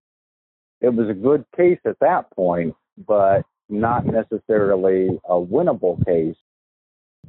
It 0.82 0.90
was 0.90 1.10
a 1.10 1.14
good 1.14 1.46
case 1.56 1.80
at 1.86 2.00
that 2.00 2.32
point, 2.32 2.76
but 3.08 3.44
not 3.70 4.06
necessarily 4.06 5.20
a 5.26 5.36
winnable 5.36 6.04
case. 6.06 6.36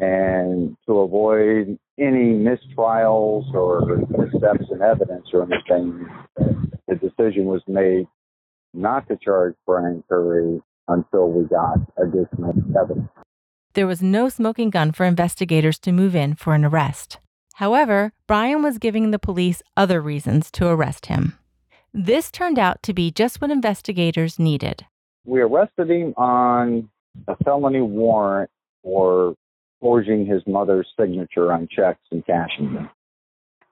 And 0.00 0.76
to 0.86 1.00
avoid 1.00 1.78
any 1.98 2.34
mistrials 2.34 3.52
or 3.54 3.96
missteps 4.08 4.66
in 4.70 4.82
evidence 4.82 5.28
or 5.32 5.42
anything, 5.44 6.08
the 6.88 6.96
decision 6.96 7.44
was 7.44 7.62
made 7.68 8.08
not 8.74 9.08
to 9.08 9.16
charge 9.16 9.54
Brian 9.66 10.02
Curry 10.08 10.60
until 10.88 11.30
we 11.30 11.44
got 11.44 11.78
additional 11.96 12.54
evidence 12.78 13.08
there 13.74 13.86
was 13.88 14.02
no 14.02 14.28
smoking 14.28 14.70
gun 14.70 14.92
for 14.92 15.04
investigators 15.04 15.78
to 15.80 15.92
move 15.92 16.14
in 16.14 16.34
for 16.34 16.54
an 16.54 16.64
arrest. 16.64 17.18
However, 17.54 18.12
Brian 18.26 18.62
was 18.62 18.78
giving 18.78 19.10
the 19.10 19.18
police 19.18 19.62
other 19.76 20.00
reasons 20.00 20.50
to 20.52 20.68
arrest 20.68 21.06
him. 21.06 21.38
This 21.92 22.30
turned 22.30 22.58
out 22.58 22.82
to 22.84 22.94
be 22.94 23.10
just 23.10 23.40
what 23.40 23.50
investigators 23.50 24.38
needed. 24.38 24.86
We 25.24 25.40
arrested 25.40 25.90
him 25.90 26.14
on 26.16 26.88
a 27.28 27.36
felony 27.44 27.80
warrant 27.80 28.50
for 28.82 29.34
forging 29.80 30.26
his 30.26 30.42
mother's 30.46 30.88
signature 30.98 31.52
on 31.52 31.68
checks 31.68 32.00
and 32.10 32.24
cashing 32.26 32.74
them. 32.74 32.90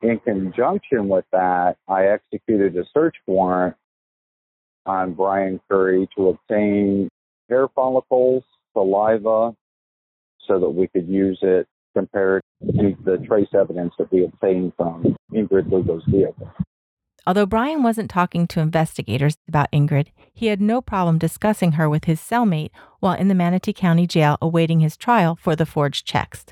In 0.02 0.18
conjunction 0.18 1.08
with 1.08 1.24
that, 1.32 1.76
I 1.88 2.06
executed 2.06 2.76
a 2.76 2.84
search 2.92 3.16
warrant 3.26 3.76
on 4.86 5.14
Brian 5.14 5.60
Curry 5.70 6.08
to 6.16 6.28
obtain 6.28 7.08
hair 7.48 7.68
follicles, 7.74 8.42
saliva, 8.72 9.54
so 10.46 10.58
that 10.58 10.70
we 10.70 10.88
could 10.88 11.08
use 11.08 11.38
it 11.42 11.66
compared 11.94 12.42
to 12.62 12.96
the 13.04 13.18
trace 13.26 13.48
evidence 13.54 13.92
that 13.98 14.10
we 14.10 14.24
obtained 14.24 14.72
from 14.76 15.16
Ingrid 15.32 15.70
Lugo's 15.70 16.04
vehicle. 16.08 16.50
Although 17.24 17.46
Brian 17.46 17.84
wasn't 17.84 18.10
talking 18.10 18.48
to 18.48 18.60
investigators 18.60 19.36
about 19.46 19.70
Ingrid, 19.70 20.08
he 20.34 20.46
had 20.46 20.60
no 20.60 20.80
problem 20.80 21.18
discussing 21.18 21.72
her 21.72 21.88
with 21.88 22.04
his 22.06 22.20
cellmate 22.20 22.70
while 22.98 23.14
in 23.14 23.28
the 23.28 23.34
Manatee 23.34 23.72
County 23.72 24.08
Jail 24.08 24.36
awaiting 24.42 24.80
his 24.80 24.96
trial 24.96 25.36
for 25.36 25.54
the 25.54 25.66
forged 25.66 26.04
checks. 26.04 26.46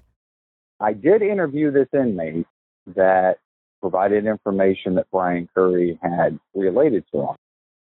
I 0.79 0.93
did 0.93 1.23
interview 1.23 1.73
this 1.73 1.89
inmate 1.93 2.47
that 2.95 3.39
provided 3.81 4.27
information 4.27 4.95
that 4.95 5.07
Brian 5.11 5.49
Curry 5.55 5.99
had 6.03 6.39
related 6.55 7.05
to 7.13 7.21
him. 7.21 7.37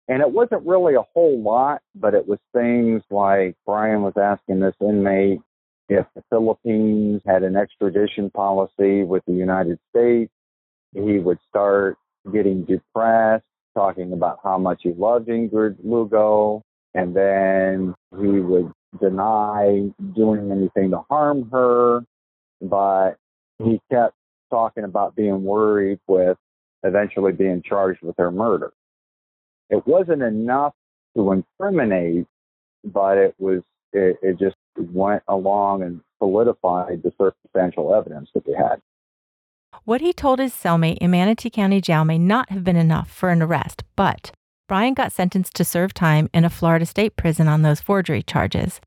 And 0.09 0.21
it 0.21 0.31
wasn't 0.31 0.65
really 0.65 0.95
a 0.95 1.03
whole 1.13 1.39
lot, 1.39 1.81
but 1.93 2.15
it 2.15 2.27
was 2.27 2.39
things 2.51 3.03
like 3.11 3.55
Brian 3.65 4.01
was 4.01 4.15
asking 4.17 4.59
this 4.59 4.73
inmate 4.81 5.39
if 5.89 6.05
the 6.15 6.23
Philippines 6.29 7.21
had 7.25 7.43
an 7.43 7.55
extradition 7.55 8.29
policy 8.29 9.03
with 9.03 9.23
the 9.25 9.33
United 9.33 9.79
States, 9.89 10.31
he 10.93 11.19
would 11.19 11.39
start 11.47 11.97
getting 12.31 12.63
depressed, 12.63 13.43
talking 13.75 14.13
about 14.13 14.39
how 14.43 14.57
much 14.57 14.81
he 14.83 14.93
loved 14.93 15.27
Ingrid 15.27 15.77
Lugo, 15.83 16.63
and 16.93 17.15
then 17.15 17.95
he 18.19 18.27
would 18.39 18.71
deny 18.99 19.89
doing 20.15 20.51
anything 20.51 20.91
to 20.91 21.01
harm 21.09 21.49
her, 21.51 22.03
but 22.61 23.15
he 23.57 23.79
kept 23.91 24.15
talking 24.49 24.83
about 24.83 25.15
being 25.15 25.43
worried 25.43 25.99
with 26.07 26.37
eventually 26.83 27.31
being 27.31 27.61
charged 27.63 28.01
with 28.01 28.15
her 28.17 28.31
murder. 28.31 28.71
It 29.69 29.85
wasn't 29.85 30.21
enough 30.21 30.73
to 31.15 31.31
incriminate, 31.31 32.27
but 32.83 33.17
it 33.17 33.35
was 33.37 33.61
it, 33.93 34.17
it 34.21 34.39
just 34.39 34.55
went 34.77 35.23
along 35.27 35.83
and 35.83 36.01
solidified 36.19 37.01
the 37.03 37.11
circumstantial 37.17 37.93
evidence 37.93 38.29
that 38.33 38.45
they 38.45 38.53
had. 38.53 38.81
What 39.85 40.01
he 40.01 40.13
told 40.13 40.39
his 40.39 40.53
cellmate 40.53 40.97
in 40.99 41.11
Manatee 41.11 41.49
County 41.49 41.81
Jail 41.81 42.05
may 42.05 42.17
not 42.17 42.49
have 42.49 42.63
been 42.63 42.75
enough 42.75 43.09
for 43.09 43.29
an 43.29 43.41
arrest, 43.41 43.83
but 43.95 44.31
Brian 44.67 44.93
got 44.93 45.11
sentenced 45.11 45.55
to 45.55 45.65
serve 45.65 45.93
time 45.93 46.29
in 46.33 46.45
a 46.45 46.49
Florida 46.49 46.85
state 46.85 47.15
prison 47.15 47.47
on 47.47 47.61
those 47.61 47.81
forgery 47.81 48.21
charges. 48.21 48.79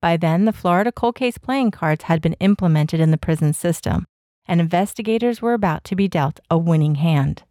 By 0.00 0.16
then, 0.16 0.44
the 0.44 0.52
Florida 0.52 0.92
cold 0.92 1.16
case 1.16 1.38
playing 1.38 1.70
cards 1.72 2.04
had 2.04 2.20
been 2.20 2.34
implemented 2.34 3.00
in 3.00 3.10
the 3.10 3.18
prison 3.18 3.52
system, 3.52 4.06
and 4.46 4.60
investigators 4.60 5.42
were 5.42 5.54
about 5.54 5.84
to 5.84 5.96
be 5.96 6.08
dealt 6.08 6.40
a 6.50 6.58
winning 6.58 6.96
hand. 6.96 7.42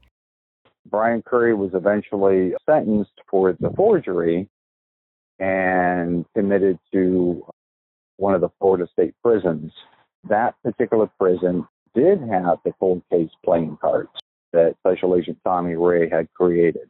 Brian 0.90 1.22
Curry 1.22 1.54
was 1.54 1.72
eventually 1.74 2.54
sentenced 2.66 3.20
for 3.30 3.54
the 3.54 3.72
forgery 3.76 4.50
and 5.40 6.26
committed 6.36 6.80
to 6.94 7.46
one 8.18 8.34
of 8.34 8.42
the 8.42 8.50
Florida 8.60 8.88
state 8.92 9.14
prisons. 9.24 9.72
That 10.28 10.56
particular 10.64 11.10
prison 11.20 11.68
did 11.94 12.20
have 12.22 12.58
the 12.66 12.74
cold 12.80 13.02
case 13.12 13.30
playing 13.44 13.78
cards 13.82 14.10
that 14.54 14.76
Special 14.80 15.16
Agent 15.16 15.38
Tommy 15.44 15.76
Ray 15.76 16.10
had 16.10 16.32
created. 16.34 16.90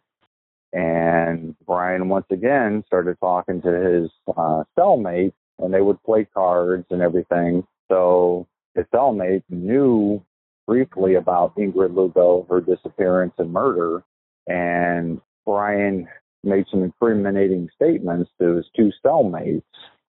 And 0.74 1.56
Brian 1.66 2.10
once 2.10 2.26
again 2.30 2.84
started 2.88 3.18
talking 3.20 3.62
to 3.62 3.72
his 3.72 4.12
uh, 4.36 4.64
cellmate, 4.78 5.34
and 5.60 5.74
they 5.74 5.82
would 5.82 6.02
play 6.04 6.26
cards 6.34 6.86
and 6.92 7.02
everything. 7.02 7.66
So 7.90 8.48
his 8.76 8.86
cellmate 8.94 9.44
knew 9.50 10.24
briefly 10.68 11.16
about 11.16 11.56
Ingrid 11.56 11.96
Lugo, 11.96 12.46
her 12.50 12.62
disappearance 12.62 13.34
and 13.38 13.52
murder, 13.52 14.04
and 14.48 15.22
Brian 15.46 16.08
made 16.44 16.66
some 16.70 16.84
incriminating 16.84 17.70
statements 17.74 18.30
to 18.40 18.58
his 18.58 18.66
two 18.76 18.92
cellmates 19.04 19.64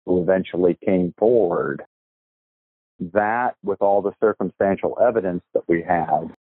who 0.06 0.22
eventually 0.22 0.76
came 0.84 1.14
forward. 1.18 1.82
That, 3.12 3.56
with 3.62 3.82
all 3.82 4.00
the 4.00 4.12
circumstantial 4.18 4.96
evidence 5.00 5.42
that 5.52 5.64
we 5.68 5.82
had, 5.82 6.34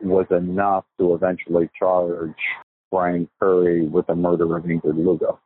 was 0.00 0.26
enough 0.30 0.84
to 0.98 1.14
eventually 1.14 1.68
charge 1.76 2.36
Brian 2.90 3.28
Curry 3.40 3.86
with 3.86 4.06
the 4.06 4.14
murder 4.14 4.56
of 4.56 4.64
Ingrid 4.64 4.96
Lugo. 4.96 5.40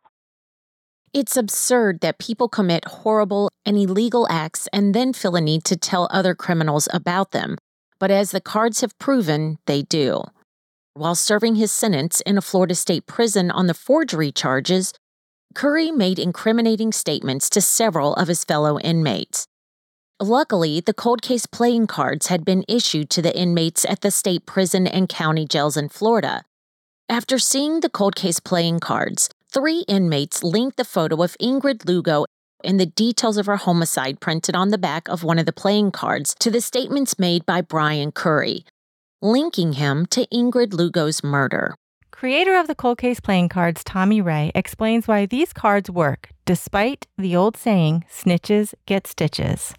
It's 1.12 1.36
absurd 1.36 2.00
that 2.00 2.18
people 2.18 2.48
commit 2.48 2.84
horrible 2.84 3.48
and 3.64 3.78
illegal 3.78 4.26
acts 4.28 4.68
and 4.72 4.94
then 4.94 5.12
feel 5.12 5.36
a 5.36 5.40
need 5.40 5.64
to 5.64 5.76
tell 5.76 6.08
other 6.10 6.34
criminals 6.34 6.88
about 6.92 7.30
them. 7.30 7.56
But 8.04 8.10
as 8.10 8.32
the 8.32 8.40
cards 8.42 8.82
have 8.82 8.98
proven, 8.98 9.56
they 9.64 9.80
do. 9.80 10.24
While 10.92 11.14
serving 11.14 11.54
his 11.54 11.72
sentence 11.72 12.20
in 12.26 12.36
a 12.36 12.42
Florida 12.42 12.74
state 12.74 13.06
prison 13.06 13.50
on 13.50 13.66
the 13.66 13.72
forgery 13.72 14.30
charges, 14.30 14.92
Curry 15.54 15.90
made 15.90 16.18
incriminating 16.18 16.92
statements 16.92 17.48
to 17.48 17.62
several 17.62 18.12
of 18.16 18.28
his 18.28 18.44
fellow 18.44 18.78
inmates. 18.78 19.46
Luckily, 20.20 20.80
the 20.80 20.92
cold 20.92 21.22
case 21.22 21.46
playing 21.46 21.86
cards 21.86 22.26
had 22.26 22.44
been 22.44 22.66
issued 22.68 23.08
to 23.08 23.22
the 23.22 23.34
inmates 23.34 23.86
at 23.86 24.02
the 24.02 24.10
state 24.10 24.44
prison 24.44 24.86
and 24.86 25.08
county 25.08 25.46
jails 25.46 25.78
in 25.78 25.88
Florida. 25.88 26.44
After 27.08 27.38
seeing 27.38 27.80
the 27.80 27.88
cold 27.88 28.16
case 28.16 28.38
playing 28.38 28.80
cards, 28.80 29.30
three 29.50 29.82
inmates 29.88 30.44
linked 30.44 30.76
the 30.76 30.84
photo 30.84 31.22
of 31.22 31.38
Ingrid 31.40 31.86
Lugo 31.86 32.26
and 32.64 32.80
the 32.80 32.86
details 32.86 33.36
of 33.36 33.46
her 33.46 33.56
homicide 33.56 34.20
printed 34.20 34.56
on 34.56 34.70
the 34.70 34.78
back 34.78 35.08
of 35.08 35.22
one 35.22 35.38
of 35.38 35.46
the 35.46 35.52
playing 35.52 35.90
cards 35.90 36.34
to 36.40 36.50
the 36.50 36.60
statements 36.60 37.18
made 37.18 37.46
by 37.46 37.60
Brian 37.60 38.10
Curry, 38.10 38.64
linking 39.22 39.74
him 39.74 40.06
to 40.06 40.26
Ingrid 40.32 40.72
Lugo's 40.72 41.22
murder. 41.22 41.76
Creator 42.10 42.56
of 42.56 42.66
the 42.66 42.74
cold 42.74 42.98
case 42.98 43.20
playing 43.20 43.48
cards, 43.48 43.84
Tommy 43.84 44.20
Ray, 44.20 44.50
explains 44.54 45.06
why 45.06 45.26
these 45.26 45.52
cards 45.52 45.90
work, 45.90 46.30
despite 46.44 47.06
the 47.18 47.36
old 47.36 47.56
saying, 47.56 48.04
snitches 48.10 48.74
get 48.86 49.06
stitches 49.06 49.74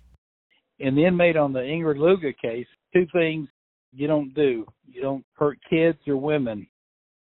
in 0.80 0.95
the 0.95 1.06
inmate 1.06 1.38
on 1.38 1.54
the 1.54 1.60
Ingrid 1.60 1.98
Lugo 1.98 2.32
case, 2.41 2.67
two 2.93 3.08
things 3.13 3.48
you 3.93 4.08
don't 4.08 4.34
do. 4.34 4.65
You 4.88 5.02
don't 5.02 5.26
hurt 5.34 5.58
kids 5.69 5.98
or 6.08 6.17
women. 6.17 6.67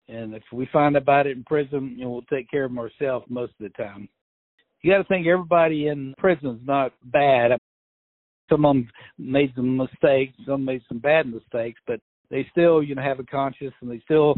And 0.09 0.35
if 0.35 0.43
we 0.53 0.69
find 0.73 0.97
about 0.97 1.27
it 1.27 1.37
in 1.37 1.45
prison, 1.45 1.95
you 1.97 2.05
know, 2.05 2.11
we'll 2.11 2.23
take 2.23 2.51
care 2.51 2.65
of 2.65 2.71
them 2.71 2.79
ourselves 2.79 3.27
most 3.29 3.53
of 3.61 3.71
the 3.71 3.83
time. 3.83 4.09
You 4.85 4.93
got 4.93 4.99
to 4.99 5.05
think 5.05 5.27
everybody 5.27 5.87
in 5.87 6.13
prison 6.19 6.51
is 6.51 6.67
not 6.67 6.93
bad. 7.05 7.53
Some 8.51 8.67
of 8.67 8.77
them 8.77 8.91
made 9.17 9.51
some 9.57 9.79
mistakes, 9.79 10.35
some 10.47 10.63
made 10.63 10.83
some 10.89 10.99
bad 10.99 11.27
mistakes, 11.27 11.81
but 11.87 12.01
they 12.31 12.47
still, 12.51 12.83
you 12.83 12.95
know, 12.95 13.01
have 13.01 13.19
a 13.19 13.25
conscience 13.25 13.73
and 13.81 13.91
they 13.91 14.03
still, 14.05 14.35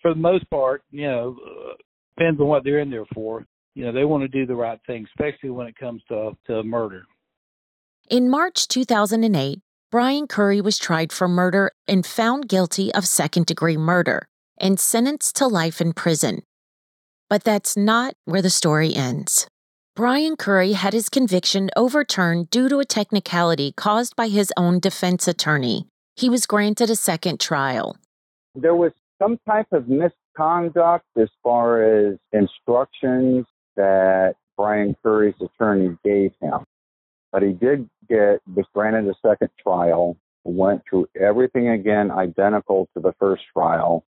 for 0.00 0.14
the 0.14 0.20
most 0.20 0.48
part, 0.48 0.84
you 0.92 1.08
know, 1.08 1.36
depends 2.16 2.40
on 2.40 2.46
what 2.46 2.62
they're 2.62 2.78
in 2.78 2.88
there 2.88 3.04
for. 3.12 3.44
You 3.74 3.84
know, 3.84 3.90
they 3.90 4.04
want 4.04 4.22
to 4.22 4.28
do 4.28 4.46
the 4.46 4.54
right 4.54 4.78
thing, 4.86 5.06
especially 5.06 5.50
when 5.50 5.66
it 5.66 5.76
comes 5.76 6.02
to 6.06 6.36
to 6.46 6.62
murder. 6.62 7.02
In 8.08 8.30
March 8.30 8.68
2008, 8.68 9.58
Brian 9.90 10.28
Curry 10.28 10.60
was 10.60 10.78
tried 10.78 11.12
for 11.12 11.26
murder 11.26 11.72
and 11.88 12.06
found 12.06 12.48
guilty 12.48 12.94
of 12.94 13.08
second 13.08 13.46
degree 13.46 13.76
murder 13.76 14.28
and 14.56 14.78
sentenced 14.78 15.34
to 15.36 15.48
life 15.48 15.80
in 15.80 15.94
prison. 15.94 16.42
But 17.28 17.42
that's 17.42 17.76
not 17.76 18.14
where 18.24 18.42
the 18.42 18.50
story 18.50 18.94
ends. 18.94 19.48
Brian 20.00 20.34
Curry 20.34 20.72
had 20.72 20.94
his 20.94 21.10
conviction 21.10 21.68
overturned 21.76 22.48
due 22.48 22.70
to 22.70 22.78
a 22.78 22.86
technicality 22.86 23.72
caused 23.72 24.16
by 24.16 24.28
his 24.28 24.50
own 24.56 24.80
defense 24.80 25.28
attorney. 25.28 25.84
He 26.16 26.30
was 26.30 26.46
granted 26.46 26.88
a 26.88 26.96
second 26.96 27.38
trial. 27.38 27.98
There 28.54 28.74
was 28.74 28.92
some 29.18 29.38
type 29.46 29.66
of 29.72 29.90
misconduct 29.90 31.04
as 31.18 31.28
far 31.42 31.82
as 31.82 32.16
instructions 32.32 33.44
that 33.76 34.36
Brian 34.56 34.96
Curry's 35.02 35.34
attorney 35.38 35.98
gave 36.02 36.32
him. 36.40 36.64
But 37.30 37.42
he 37.42 37.52
did 37.52 37.86
get, 38.08 38.40
was 38.56 38.64
granted 38.72 39.06
a 39.06 39.14
second 39.20 39.50
trial, 39.62 40.16
went 40.44 40.80
through 40.88 41.10
everything 41.14 41.68
again 41.68 42.10
identical 42.10 42.88
to 42.94 43.00
the 43.00 43.12
first 43.20 43.42
trial, 43.52 44.06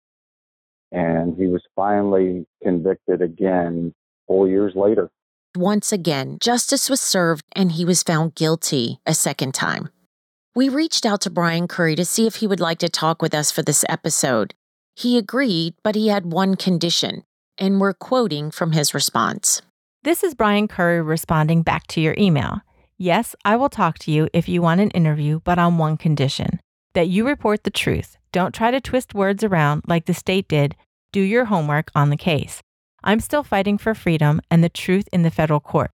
and 0.94 1.36
he 1.36 1.48
was 1.48 1.64
finally 1.76 2.48
convicted 2.64 3.22
again 3.22 3.94
four 4.26 4.48
years 4.48 4.72
later. 4.74 5.10
Once 5.56 5.92
again, 5.92 6.38
justice 6.40 6.90
was 6.90 7.02
served 7.02 7.44
and 7.54 7.74
he 7.74 7.84
was 7.84 8.04
found 8.04 8.36
guilty 8.36 9.00
a 9.06 9.14
second 9.14 9.54
time. 9.54 9.90
We 10.56 10.70
reached 10.70 11.06
out 11.06 11.20
to 11.22 11.30
Brian 11.30 11.68
Curry 11.68 11.96
to 11.96 12.06
see 12.06 12.26
if 12.26 12.36
he 12.36 12.48
would 12.48 12.62
like 12.62 12.80
to 12.80 12.90
talk 12.90 13.22
with 13.22 13.34
us 13.34 13.52
for 13.52 13.62
this 13.62 13.84
episode. 13.90 14.54
He 14.96 15.18
agreed, 15.18 15.74
but 15.84 15.96
he 15.96 16.08
had 16.08 16.32
one 16.32 16.56
condition, 16.56 17.24
and 17.58 17.82
we're 17.82 17.94
quoting 17.94 18.50
from 18.50 18.72
his 18.72 18.94
response. 18.94 19.62
This 20.04 20.24
is 20.24 20.36
Brian 20.36 20.70
Curry 20.70 21.02
responding 21.02 21.64
back 21.64 21.86
to 21.88 22.02
your 22.02 22.16
email. 22.18 22.62
Yes, 22.98 23.36
I 23.44 23.58
will 23.58 23.70
talk 23.70 24.00
to 24.00 24.12
you 24.12 24.30
if 24.32 24.48
you 24.48 24.62
want 24.62 24.80
an 24.80 24.92
interview, 24.92 25.42
but 25.44 25.60
on 25.60 25.78
one 25.78 25.98
condition 25.98 26.62
that 26.94 27.10
you 27.10 27.28
report 27.28 27.64
the 27.64 27.72
truth. 27.72 28.18
Don't 28.32 28.56
try 28.56 28.72
to 28.72 28.80
twist 28.80 29.14
words 29.14 29.44
around 29.44 29.84
like 29.88 30.06
the 30.06 30.14
state 30.14 30.48
did. 30.48 30.76
Do 31.12 31.20
your 31.20 31.46
homework 31.46 31.92
on 31.94 32.10
the 32.10 32.18
case. 32.18 32.62
I'm 33.04 33.20
still 33.20 33.44
fighting 33.44 33.78
for 33.78 33.96
freedom 33.96 34.42
and 34.50 34.64
the 34.64 34.70
truth 34.70 35.10
in 35.12 35.24
the 35.24 35.32
federal 35.32 35.60
court. 35.60 35.92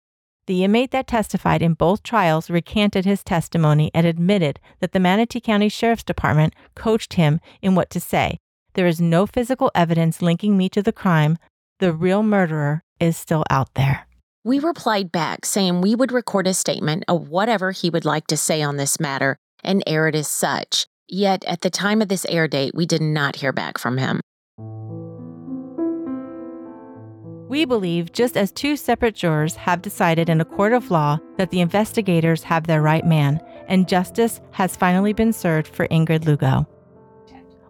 The 0.46 0.62
inmate 0.62 0.92
that 0.92 1.08
testified 1.08 1.62
in 1.62 1.74
both 1.74 2.02
trials 2.02 2.50
recanted 2.50 3.04
his 3.04 3.24
testimony 3.24 3.90
and 3.92 4.06
admitted 4.06 4.60
that 4.80 4.92
the 4.92 5.00
Manatee 5.00 5.40
County 5.40 5.68
Sheriff's 5.68 6.04
Department 6.04 6.54
coached 6.74 7.14
him 7.14 7.40
in 7.60 7.74
what 7.74 7.90
to 7.90 8.00
say. 8.00 8.38
There 8.74 8.86
is 8.86 9.00
no 9.00 9.26
physical 9.26 9.70
evidence 9.74 10.22
linking 10.22 10.56
me 10.56 10.68
to 10.68 10.82
the 10.82 10.92
crime. 10.92 11.38
The 11.80 11.92
real 11.92 12.22
murderer 12.22 12.84
is 13.00 13.16
still 13.16 13.44
out 13.50 13.74
there. 13.74 14.06
We 14.44 14.60
replied 14.60 15.10
back 15.10 15.44
saying 15.44 15.80
we 15.80 15.96
would 15.96 16.12
record 16.12 16.46
a 16.46 16.54
statement 16.54 17.04
of 17.08 17.28
whatever 17.28 17.72
he 17.72 17.90
would 17.90 18.04
like 18.04 18.28
to 18.28 18.36
say 18.36 18.62
on 18.62 18.76
this 18.76 19.00
matter 19.00 19.36
and 19.64 19.82
air 19.86 20.06
it 20.06 20.14
as 20.14 20.28
such. 20.28 20.86
Yet, 21.08 21.44
at 21.46 21.62
the 21.62 21.70
time 21.70 22.00
of 22.00 22.08
this 22.08 22.24
air 22.28 22.46
date, 22.46 22.72
we 22.74 22.86
did 22.86 23.02
not 23.02 23.36
hear 23.36 23.52
back 23.52 23.78
from 23.78 23.98
him. 23.98 24.20
We 27.48 27.64
believe, 27.64 28.12
just 28.12 28.36
as 28.36 28.50
two 28.52 28.76
separate 28.76 29.14
jurors 29.14 29.56
have 29.56 29.82
decided 29.82 30.28
in 30.28 30.40
a 30.40 30.44
court 30.44 30.72
of 30.72 30.90
law 30.90 31.18
that 31.36 31.50
the 31.50 31.60
investigators 31.60 32.42
have 32.42 32.66
their 32.66 32.82
right 32.82 33.06
man, 33.06 33.40
and 33.68 33.88
justice 33.88 34.40
has 34.52 34.76
finally 34.76 35.12
been 35.12 35.32
served 35.32 35.68
for 35.68 35.88
Ingrid 35.88 36.26
Lugo. 36.26 36.66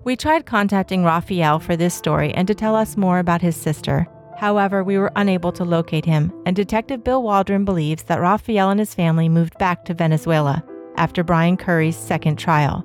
We 0.05 0.17
tried 0.17 0.47
contacting 0.47 1.05
Raphael 1.05 1.59
for 1.59 1.77
this 1.77 1.95
story 1.95 2.33
and 2.33 2.47
to 2.49 2.55
tell 2.55 2.75
us 2.75 2.97
more 2.97 3.19
about 3.19 3.43
his 3.43 3.57
sister, 3.57 4.07
However, 4.37 4.85
we 4.85 4.99
were 4.99 5.13
unable 5.17 5.51
to 5.53 5.65
locate 5.65 6.05
him, 6.05 6.33
and 6.45 6.55
Detective 6.55 7.03
Bill 7.03 7.23
Waldron 7.23 7.65
believes 7.65 8.03
that 8.05 8.21
Raphael 8.21 8.71
and 8.71 8.79
his 8.79 8.95
family 8.95 9.29
moved 9.29 9.57
back 9.59 9.85
to 9.87 9.95
Venezuela 9.95 10.63
after 10.97 11.25
Brian 11.25 11.57
Curry's 11.57 11.97
second 11.97 12.39
trial. 12.39 12.85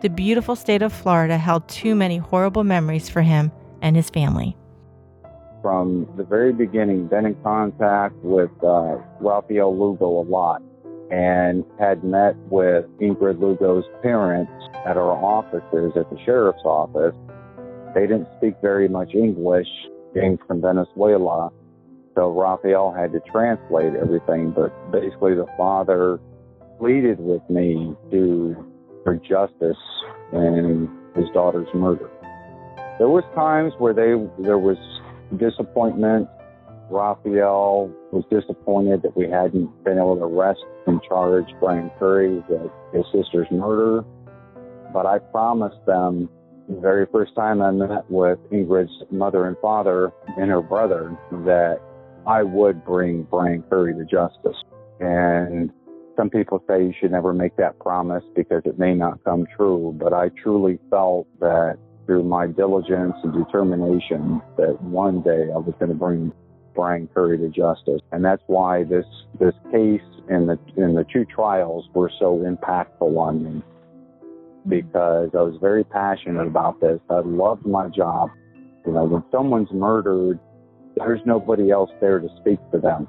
The 0.00 0.10
beautiful 0.10 0.54
state 0.54 0.82
of 0.82 0.92
Florida 0.92 1.36
held 1.38 1.68
too 1.68 1.94
many 1.94 2.18
horrible 2.18 2.64
memories 2.64 3.08
for 3.08 3.22
him 3.22 3.50
and 3.82 3.96
his 3.96 4.10
family. 4.10 4.56
From 5.62 6.08
the 6.16 6.24
very 6.24 6.52
beginning, 6.52 7.06
been 7.06 7.24
in 7.24 7.36
contact 7.42 8.16
with 8.16 8.50
uh, 8.64 8.98
Raphael 9.20 9.78
Lugo 9.78 10.20
a 10.20 10.26
lot 10.28 10.60
and 11.12 11.64
had 11.78 12.02
met 12.02 12.34
with 12.50 12.84
Ingrid 12.98 13.38
Lugo's 13.38 13.84
parents 14.02 14.50
at 14.84 14.96
our 14.96 15.12
offices 15.12 15.92
at 15.94 16.10
the 16.10 16.18
sheriff's 16.24 16.64
office. 16.64 17.14
They 17.94 18.08
didn't 18.08 18.28
speak 18.38 18.54
very 18.60 18.88
much 18.88 19.14
English, 19.14 19.68
being 20.14 20.38
from 20.46 20.62
Venezuela. 20.62 21.52
So 22.16 22.32
Raphael 22.32 22.92
had 22.92 23.12
to 23.12 23.20
translate 23.30 23.94
everything, 23.94 24.50
but 24.50 24.72
basically 24.90 25.34
the 25.34 25.46
father 25.56 26.18
pleaded 26.78 27.20
with 27.20 27.42
me 27.48 27.94
to 28.10 28.56
for 29.04 29.16
justice 29.16 29.76
in 30.32 30.90
his 31.14 31.26
daughter's 31.34 31.68
murder. 31.74 32.10
There 32.98 33.08
was 33.08 33.24
times 33.34 33.72
where 33.78 33.92
they 33.92 34.14
there 34.42 34.58
was 34.58 34.76
disappointment. 35.38 36.28
Raphael 36.90 37.90
was 38.12 38.24
disappointed 38.30 39.02
that 39.02 39.16
we 39.16 39.28
hadn't 39.28 39.84
been 39.84 39.96
able 39.96 40.16
to 40.16 40.24
arrest 40.24 40.60
and 40.86 41.00
charge 41.02 41.46
Brian 41.58 41.90
Curry 41.98 42.42
with 42.48 42.70
his 42.92 43.04
sister's 43.12 43.48
murder. 43.50 44.04
But 44.92 45.06
I 45.06 45.18
promised 45.18 45.84
them 45.86 46.28
the 46.68 46.80
very 46.80 47.06
first 47.10 47.34
time 47.34 47.62
I 47.62 47.70
met 47.70 48.10
with 48.10 48.38
Ingrid's 48.50 48.92
mother 49.10 49.46
and 49.46 49.56
father 49.62 50.12
and 50.36 50.50
her 50.50 50.60
brother 50.60 51.16
that 51.30 51.80
I 52.26 52.42
would 52.42 52.84
bring 52.84 53.22
Brian 53.24 53.62
Curry 53.68 53.94
to 53.94 54.04
justice. 54.04 54.62
And 55.00 55.70
some 56.16 56.30
people 56.30 56.62
say 56.68 56.84
you 56.84 56.92
should 57.00 57.10
never 57.10 57.32
make 57.32 57.56
that 57.56 57.78
promise 57.78 58.22
because 58.36 58.62
it 58.64 58.78
may 58.78 58.94
not 58.94 59.24
come 59.24 59.46
true, 59.56 59.96
but 59.98 60.12
I 60.12 60.28
truly 60.42 60.78
felt 60.90 61.26
that 61.40 61.78
through 62.06 62.24
my 62.24 62.46
diligence 62.46 63.14
and 63.22 63.32
determination 63.32 64.42
that 64.56 64.80
one 64.82 65.22
day 65.22 65.50
I 65.52 65.58
was 65.58 65.74
going 65.78 65.90
to 65.90 65.94
bring 65.96 66.32
Brian 66.74 67.08
Curry 67.14 67.38
to 67.38 67.48
justice. 67.48 68.00
And 68.12 68.24
that's 68.24 68.42
why 68.46 68.84
this 68.84 69.06
this 69.38 69.54
case 69.70 70.00
and 70.28 70.48
the 70.48 70.58
in 70.76 70.94
the 70.94 71.04
two 71.12 71.24
trials 71.24 71.88
were 71.94 72.10
so 72.18 72.38
impactful 72.38 73.16
on 73.16 73.44
me 73.44 73.50
mm-hmm. 73.50 74.70
because 74.70 75.30
I 75.34 75.42
was 75.42 75.56
very 75.60 75.84
passionate 75.84 76.46
about 76.46 76.80
this. 76.80 77.00
I 77.10 77.20
loved 77.20 77.66
my 77.66 77.88
job. 77.88 78.30
You 78.86 78.92
know, 78.92 79.04
when 79.04 79.24
someone's 79.30 79.70
murdered, 79.72 80.40
there's 80.96 81.20
nobody 81.24 81.70
else 81.70 81.90
there 82.00 82.18
to 82.18 82.28
speak 82.40 82.58
for 82.70 82.78
them. 82.78 83.06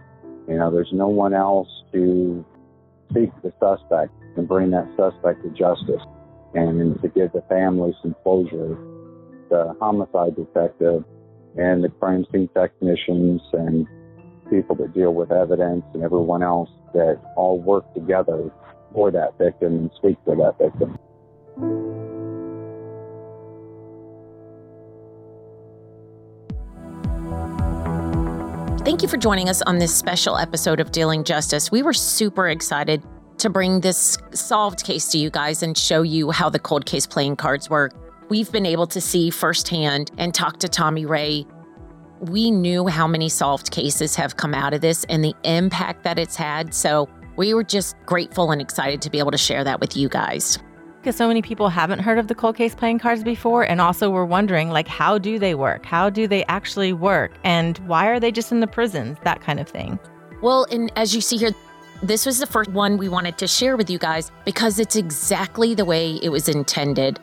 You 0.47 0.57
know, 0.57 0.71
there's 0.71 0.91
no 0.91 1.07
one 1.07 1.33
else 1.33 1.69
to 1.93 2.45
speak 3.09 3.31
the 3.41 3.53
suspect 3.59 4.11
and 4.37 4.47
bring 4.47 4.71
that 4.71 4.87
suspect 4.97 5.43
to 5.43 5.49
justice 5.49 6.01
and 6.53 7.01
to 7.01 7.07
give 7.07 7.31
the 7.31 7.43
family 7.49 7.95
some 8.01 8.15
closure. 8.23 8.77
The 9.49 9.75
homicide 9.79 10.35
detective 10.35 11.03
and 11.57 11.83
the 11.83 11.89
crime 11.89 12.25
scene 12.31 12.49
technicians 12.55 13.41
and 13.53 13.87
people 14.49 14.75
that 14.77 14.93
deal 14.93 15.13
with 15.13 15.31
evidence 15.31 15.83
and 15.93 16.03
everyone 16.03 16.43
else 16.43 16.69
that 16.93 17.19
all 17.35 17.59
work 17.59 17.91
together 17.93 18.51
for 18.93 19.11
that 19.11 19.37
victim 19.37 19.73
and 19.73 19.91
speak 19.97 20.17
for 20.25 20.35
that 20.35 20.57
victim. 20.57 20.97
Thank 28.83 29.01
you 29.01 29.07
for 29.07 29.17
joining 29.17 29.47
us 29.49 29.61
on 29.61 29.77
this 29.77 29.95
special 29.95 30.37
episode 30.37 30.79
of 30.79 30.91
Dealing 30.91 31.23
Justice. 31.23 31.71
We 31.71 31.81
were 31.81 31.93
super 31.93 32.49
excited 32.49 33.01
to 33.37 33.49
bring 33.49 33.79
this 33.79 34.17
solved 34.33 34.83
case 34.83 35.07
to 35.09 35.17
you 35.17 35.29
guys 35.29 35.63
and 35.63 35.77
show 35.77 36.01
you 36.01 36.31
how 36.31 36.49
the 36.49 36.59
cold 36.59 36.85
case 36.85 37.07
playing 37.07 37.37
cards 37.37 37.69
work. 37.69 37.93
We've 38.29 38.51
been 38.51 38.65
able 38.65 38.87
to 38.87 39.01
see 39.01 39.29
firsthand 39.29 40.11
and 40.17 40.33
talk 40.33 40.59
to 40.59 40.69
Tommy 40.69 41.05
Ray. 41.05 41.45
We 42.19 42.51
knew 42.51 42.87
how 42.87 43.05
many 43.05 43.27
solved 43.27 43.71
cases 43.71 44.15
have 44.15 44.37
come 44.37 44.53
out 44.53 44.73
of 44.73 44.81
this 44.81 45.03
and 45.05 45.23
the 45.23 45.35
impact 45.43 46.03
that 46.03 46.17
it's 46.17 46.35
had. 46.35 46.73
So 46.73 47.09
we 47.35 47.53
were 47.53 47.63
just 47.63 47.95
grateful 48.05 48.51
and 48.51 48.61
excited 48.61 49.01
to 49.01 49.09
be 49.09 49.19
able 49.19 49.31
to 49.31 49.37
share 49.37 49.63
that 49.65 49.81
with 49.81 49.97
you 49.97 50.07
guys. 50.07 50.57
Because 51.01 51.17
so 51.17 51.27
many 51.27 51.41
people 51.41 51.67
haven't 51.67 51.99
heard 51.99 52.17
of 52.17 52.29
the 52.29 52.35
cold 52.35 52.55
case 52.55 52.73
playing 52.73 52.99
cards 52.99 53.25
before 53.25 53.63
and 53.63 53.81
also 53.81 54.09
were 54.09 54.25
wondering 54.25 54.69
like 54.69 54.87
how 54.87 55.17
do 55.17 55.37
they 55.37 55.53
work? 55.53 55.85
How 55.85 56.09
do 56.09 56.25
they 56.25 56.45
actually 56.45 56.93
work? 56.93 57.33
And 57.43 57.77
why 57.79 58.07
are 58.07 58.21
they 58.21 58.31
just 58.31 58.53
in 58.53 58.61
the 58.61 58.67
prisons? 58.67 59.17
That 59.23 59.41
kind 59.41 59.59
of 59.59 59.67
thing. 59.67 59.99
Well 60.41 60.65
and 60.71 60.93
as 60.95 61.13
you 61.13 61.19
see 61.19 61.35
here 61.35 61.51
this 62.01 62.25
was 62.25 62.39
the 62.39 62.47
first 62.47 62.69
one 62.71 62.97
we 62.97 63.09
wanted 63.09 63.37
to 63.37 63.47
share 63.47 63.75
with 63.75 63.89
you 63.89 63.97
guys 63.97 64.31
because 64.45 64.79
it's 64.79 64.95
exactly 64.95 65.73
the 65.73 65.85
way 65.85 66.19
it 66.21 66.29
was 66.29 66.47
intended 66.49 67.19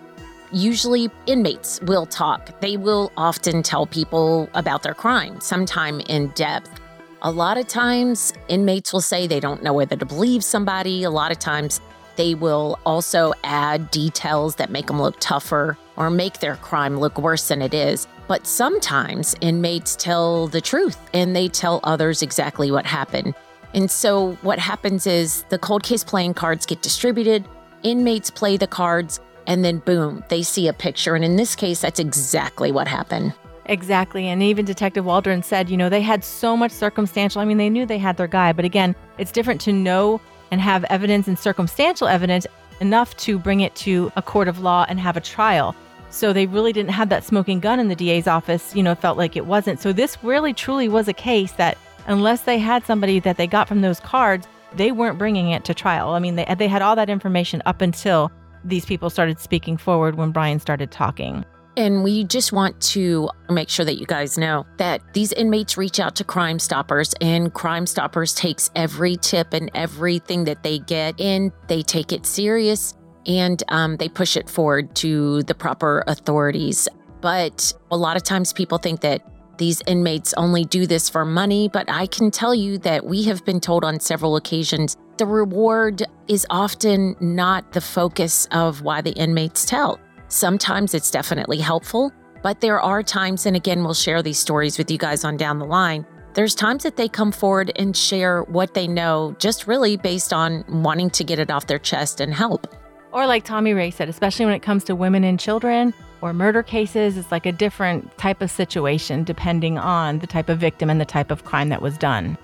usually 0.53 1.11
inmates 1.27 1.81
will 1.83 2.07
talk 2.07 2.61
they 2.61 2.77
will 2.77 3.13
often 3.17 3.63
tell 3.63 3.87
people 3.87 4.49
about 4.55 4.83
their 4.83 4.95
crime 4.95 5.41
sometime 5.41 6.01
in 6.01 6.29
depth 6.31 6.81
a 7.23 7.31
lot 7.31 7.59
of 7.59 7.69
times 7.69 8.33
inmates 8.49 8.93
will 8.93 9.01
say 9.01 9.27
they 9.27 9.41
don't 9.41 9.63
know 9.63 9.73
whether 9.73 9.97
to 9.97 10.07
believe 10.07 10.43
somebody 10.43 11.03
a 11.03 11.11
lot 11.11 11.31
of 11.31 11.39
times 11.39 11.81
they 12.21 12.35
will 12.35 12.79
also 12.85 13.33
add 13.45 13.91
details 13.91 14.57
that 14.57 14.71
make 14.71 14.89
them 14.89 15.01
look 15.01 15.17
tougher 15.21 15.79
or 15.97 16.11
make 16.11 16.41
their 16.41 16.57
crime 16.57 16.99
look 16.99 17.17
worse 17.19 17.49
than 17.49 17.63
it 17.63 17.73
is. 17.73 18.07
But 18.29 18.47
sometimes 18.47 19.35
inmates 19.41 19.97
tell 19.97 20.47
the 20.47 20.61
truth 20.61 20.99
and 21.15 21.35
they 21.35 21.49
tell 21.49 21.81
others 21.83 22.21
exactly 22.21 22.71
what 22.71 22.85
happened. 22.85 23.35
And 23.73 23.91
so 23.91 24.33
what 24.43 24.59
happens 24.59 25.07
is 25.07 25.45
the 25.49 25.59
cold 25.59 25.83
case 25.83 26.05
playing 26.05 26.35
cards 26.35 26.67
get 26.67 26.83
distributed, 26.83 27.47
inmates 27.83 28.31
play 28.31 28.59
the 28.59 28.67
cards, 28.67 29.21
and 29.47 29.65
then 29.65 29.79
boom, 29.79 30.25
they 30.29 30.43
see 30.43 30.69
a 30.69 30.73
picture. 30.73 31.15
And 31.15 31.25
in 31.25 31.37
this 31.37 31.55
case, 31.57 31.81
that's 31.81 32.01
exactly 32.01 32.73
what 32.73 32.89
happened. 32.89 33.35
Exactly. 33.67 34.27
And 34.27 34.43
even 34.43 34.65
Detective 34.65 35.05
Waldron 35.05 35.43
said, 35.43 35.71
you 35.71 35.77
know, 35.77 35.89
they 35.89 36.01
had 36.01 36.25
so 36.25 36.57
much 36.57 36.73
circumstantial. 36.73 37.41
I 37.41 37.45
mean, 37.45 37.59
they 37.59 37.71
knew 37.71 37.87
they 37.87 37.99
had 37.99 38.17
their 38.17 38.27
guy, 38.27 38.53
but 38.53 38.65
again, 38.65 38.97
it's 39.19 39.31
different 39.31 39.61
to 39.63 39.73
know 39.73 40.21
and 40.51 40.61
have 40.61 40.85
evidence 40.85 41.29
and 41.29 41.39
circumstantial 41.39 42.09
evidence 42.09 42.47
enough 42.81 43.17
to 43.19 43.39
bring 43.39 43.61
it 43.61 43.75
to 43.77 44.11
a 44.17 44.23
court 44.23 44.49
of 44.49 44.61
law 44.61 44.87
and 44.89 44.99
have 44.99 45.17
a 45.17 45.21
trial. 45.21 45.77
So 46.11 46.33
they 46.33 46.47
really 46.47 46.73
didn't 46.73 46.91
have 46.91 47.09
that 47.11 47.25
smoking 47.25 47.61
gun 47.61 47.79
in 47.79 47.87
the 47.87 47.95
DA's 47.95 48.27
office, 48.27 48.75
you 48.75 48.83
know, 48.83 48.97
felt 48.97 49.17
like 49.17 49.37
it 49.37 49.47
wasn't. 49.47 49.81
So 49.81 49.93
this 49.93 50.23
really 50.25 50.53
truly 50.53 50.89
was 50.89 51.07
a 51.07 51.13
case 51.13 51.53
that 51.53 51.79
unless 52.09 52.43
they 52.43 52.59
had 52.59 52.85
somebody 52.85 53.21
that 53.21 53.37
they 53.37 53.47
got 53.47 53.69
from 53.69 53.83
those 53.83 54.01
cards, 54.01 54.49
they 54.75 54.91
weren't 54.91 55.19
bringing 55.19 55.51
it 55.51 55.65
to 55.67 55.75
trial. 55.75 56.11
I 56.11 56.19
mean, 56.19 56.35
they, 56.35 56.53
they 56.59 56.69
had 56.69 56.83
all 56.83 56.97
that 56.97 57.11
information 57.11 57.63
up 57.67 57.81
until 57.81 58.33
these 58.65 58.85
people 58.85 59.11
started 59.11 59.39
speaking 59.39 59.77
forward 59.77 60.17
when 60.17 60.31
Brian 60.31 60.61
started 60.61 60.91
talking. 60.91 61.45
And 61.77 62.03
we 62.03 62.25
just 62.25 62.53
want 62.53 62.81
to 62.83 63.31
make 63.49 63.69
sure 63.69 63.85
that 63.85 63.97
you 63.97 64.07
guys 64.07 64.37
know 64.37 64.67
that 64.79 65.01
these 65.15 65.33
inmates 65.33 65.79
reach 65.79 66.01
out 66.01 66.17
to 66.17 66.25
Crime 66.25 66.59
Stoppers, 66.59 67.15
and 67.21 67.55
Crime 67.55 67.87
Stoppers 67.87 68.35
takes 68.35 68.71
every 68.75 69.17
tip 69.17 69.55
and 69.55 69.71
everything 69.75 70.45
that 70.45 70.63
they 70.63 70.81
get 70.81 71.19
and 71.21 71.53
they 71.69 71.83
take 71.83 72.13
it 72.13 72.27
serious 72.27 72.95
and 73.27 73.63
um, 73.69 73.97
they 73.97 74.09
push 74.09 74.37
it 74.37 74.51
forward 74.51 74.95
to 74.97 75.43
the 75.45 75.55
proper 75.55 76.03
authorities. 76.07 76.89
But 77.21 77.73
a 77.91 77.97
lot 77.97 78.17
of 78.17 78.25
times 78.25 78.53
people 78.53 78.79
think 78.79 79.01
that 79.03 79.27
these 79.61 79.83
inmates 79.87 80.33
only 80.39 80.65
do 80.65 80.87
this 80.87 81.11
for 81.11 81.25
money, 81.25 81.69
but 81.69 81.89
I 81.91 82.07
can 82.07 82.31
tell 82.31 82.55
you 82.55 82.79
that 82.79 83.05
we 83.05 83.25
have 83.25 83.45
been 83.45 83.61
told 83.61 83.85
on 83.85 84.01
several 84.01 84.37
occasions 84.37 84.97
the 85.19 85.27
reward 85.27 86.03
is 86.29 86.47
often 86.49 87.15
not 87.21 87.73
the 87.73 87.81
focus 87.83 88.49
of 88.53 88.81
why 88.81 89.03
the 89.03 89.13
inmates 89.13 89.67
tell. 89.67 90.01
Sometimes 90.29 90.95
it's 90.95 91.11
definitely 91.11 91.59
helpful, 91.59 92.11
but 92.43 92.63
there 92.63 92.81
are 92.81 93.03
times, 93.03 93.45
and 93.45 93.55
again, 93.55 93.85
we'll 93.85 93.93
share 93.93 94.23
these 94.23 94.39
stories 94.39 94.79
with 94.79 94.91
you 94.91 94.97
guys 94.97 95.25
on 95.25 95.37
down 95.37 95.59
the 95.59 95.67
line. 95.67 96.07
There's 96.33 96.55
times 96.55 96.83
that 96.85 96.97
they 96.97 97.07
come 97.07 97.31
forward 97.31 97.71
and 97.77 97.95
share 97.95 98.45
what 98.45 98.73
they 98.73 98.89
know, 98.89 99.37
just 99.39 99.67
really 99.67 99.99
based 99.99 100.33
on 100.33 100.65
wanting 100.69 101.11
to 101.11 101.23
get 101.23 101.39
it 101.39 101.51
off 101.51 101.67
their 101.67 101.79
chest 101.79 102.23
and 102.23 102.33
help. 102.33 102.67
Or, 103.13 103.27
like 103.27 103.45
Tommy 103.45 103.75
Ray 103.75 103.91
said, 103.91 104.09
especially 104.09 104.47
when 104.47 104.55
it 104.55 104.63
comes 104.63 104.85
to 104.85 104.95
women 104.95 105.23
and 105.23 105.39
children 105.39 105.93
or 106.21 106.33
murder 106.33 106.63
cases, 106.63 107.17
it's 107.17 107.31
like 107.31 107.47
a 107.47 107.53
different 107.53 108.17
type 108.19 108.43
of 108.43 108.51
situation 108.51 109.25
depending 109.25 109.79
on 109.79 110.19
the 110.19 110.27
type 110.27 110.49
of 110.49 110.59
victim 110.59 110.91
and 110.91 111.01
the 111.01 111.05
type 111.05 111.31
of 111.31 111.45
crime 111.45 111.69
that 111.71 111.83
was 111.83 111.97
done. 111.99 112.37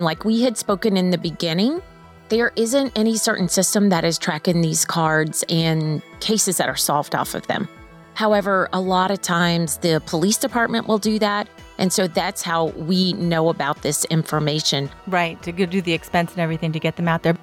Like 0.00 0.24
we 0.24 0.42
had 0.42 0.56
spoken 0.56 0.96
in 0.96 1.10
the 1.10 1.18
beginning, 1.18 1.80
there 2.28 2.52
isn't 2.56 2.92
any 2.96 3.16
certain 3.16 3.48
system 3.48 3.90
that 3.90 4.04
is 4.04 4.18
tracking 4.18 4.60
these 4.60 4.84
cards 4.84 5.44
and 5.48 6.02
cases 6.20 6.56
that 6.56 6.68
are 6.68 6.76
solved 6.76 7.14
off 7.14 7.34
of 7.34 7.46
them. 7.46 7.68
However, 8.14 8.68
a 8.72 8.80
lot 8.80 9.10
of 9.10 9.20
times 9.20 9.78
the 9.78 10.02
police 10.06 10.38
department 10.38 10.86
will 10.86 10.98
do 10.98 11.18
that. 11.18 11.48
And 11.78 11.92
so 11.92 12.06
that's 12.06 12.42
how 12.42 12.66
we 12.66 13.12
know 13.14 13.48
about 13.48 13.82
this 13.82 14.04
information. 14.06 14.88
Right, 15.08 15.42
to 15.42 15.52
do 15.52 15.82
the 15.82 15.92
expense 15.92 16.30
and 16.32 16.40
everything 16.40 16.72
to 16.72 16.78
get 16.78 16.96
them 16.96 17.08
out 17.08 17.24
there. 17.24 17.36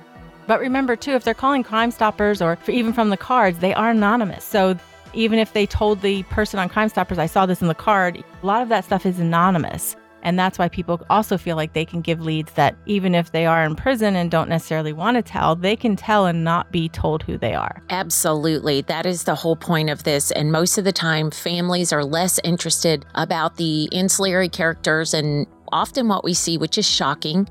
But 0.47 0.59
remember, 0.59 0.95
too, 0.95 1.11
if 1.11 1.23
they're 1.23 1.33
calling 1.33 1.63
Crime 1.63 1.91
Stoppers 1.91 2.41
or 2.41 2.57
even 2.67 2.93
from 2.93 3.09
the 3.09 3.17
cards, 3.17 3.59
they 3.59 3.73
are 3.73 3.89
anonymous. 3.89 4.43
So 4.43 4.77
even 5.13 5.39
if 5.39 5.53
they 5.53 5.65
told 5.65 6.01
the 6.01 6.23
person 6.23 6.59
on 6.59 6.69
Crime 6.69 6.89
Stoppers, 6.89 7.17
I 7.17 7.25
saw 7.25 7.45
this 7.45 7.61
in 7.61 7.67
the 7.67 7.75
card, 7.75 8.23
a 8.41 8.45
lot 8.45 8.61
of 8.61 8.69
that 8.69 8.85
stuff 8.85 9.05
is 9.05 9.19
anonymous. 9.19 9.95
And 10.23 10.37
that's 10.37 10.59
why 10.59 10.69
people 10.69 11.01
also 11.09 11.37
feel 11.37 11.55
like 11.55 11.73
they 11.73 11.85
can 11.85 12.01
give 12.01 12.21
leads 12.21 12.51
that 12.53 12.75
even 12.85 13.15
if 13.15 13.31
they 13.31 13.45
are 13.45 13.63
in 13.63 13.75
prison 13.75 14.15
and 14.15 14.29
don't 14.29 14.49
necessarily 14.49 14.93
want 14.93 15.17
to 15.17 15.23
tell, 15.23 15.55
they 15.55 15.75
can 15.75 15.95
tell 15.95 16.25
and 16.25 16.43
not 16.43 16.71
be 16.71 16.89
told 16.89 17.23
who 17.23 17.37
they 17.37 17.55
are. 17.55 17.81
Absolutely. 17.89 18.81
That 18.81 19.05
is 19.05 19.23
the 19.23 19.35
whole 19.35 19.55
point 19.55 19.89
of 19.89 20.03
this. 20.03 20.31
And 20.31 20.51
most 20.51 20.77
of 20.77 20.83
the 20.83 20.91
time, 20.91 21.31
families 21.31 21.91
are 21.91 22.03
less 22.03 22.39
interested 22.43 23.05
about 23.15 23.57
the 23.57 23.89
ancillary 23.93 24.49
characters 24.49 25.13
and 25.13 25.47
often 25.71 26.07
what 26.07 26.23
we 26.23 26.33
see, 26.33 26.57
which 26.57 26.77
is 26.77 26.87
shocking. 26.87 27.47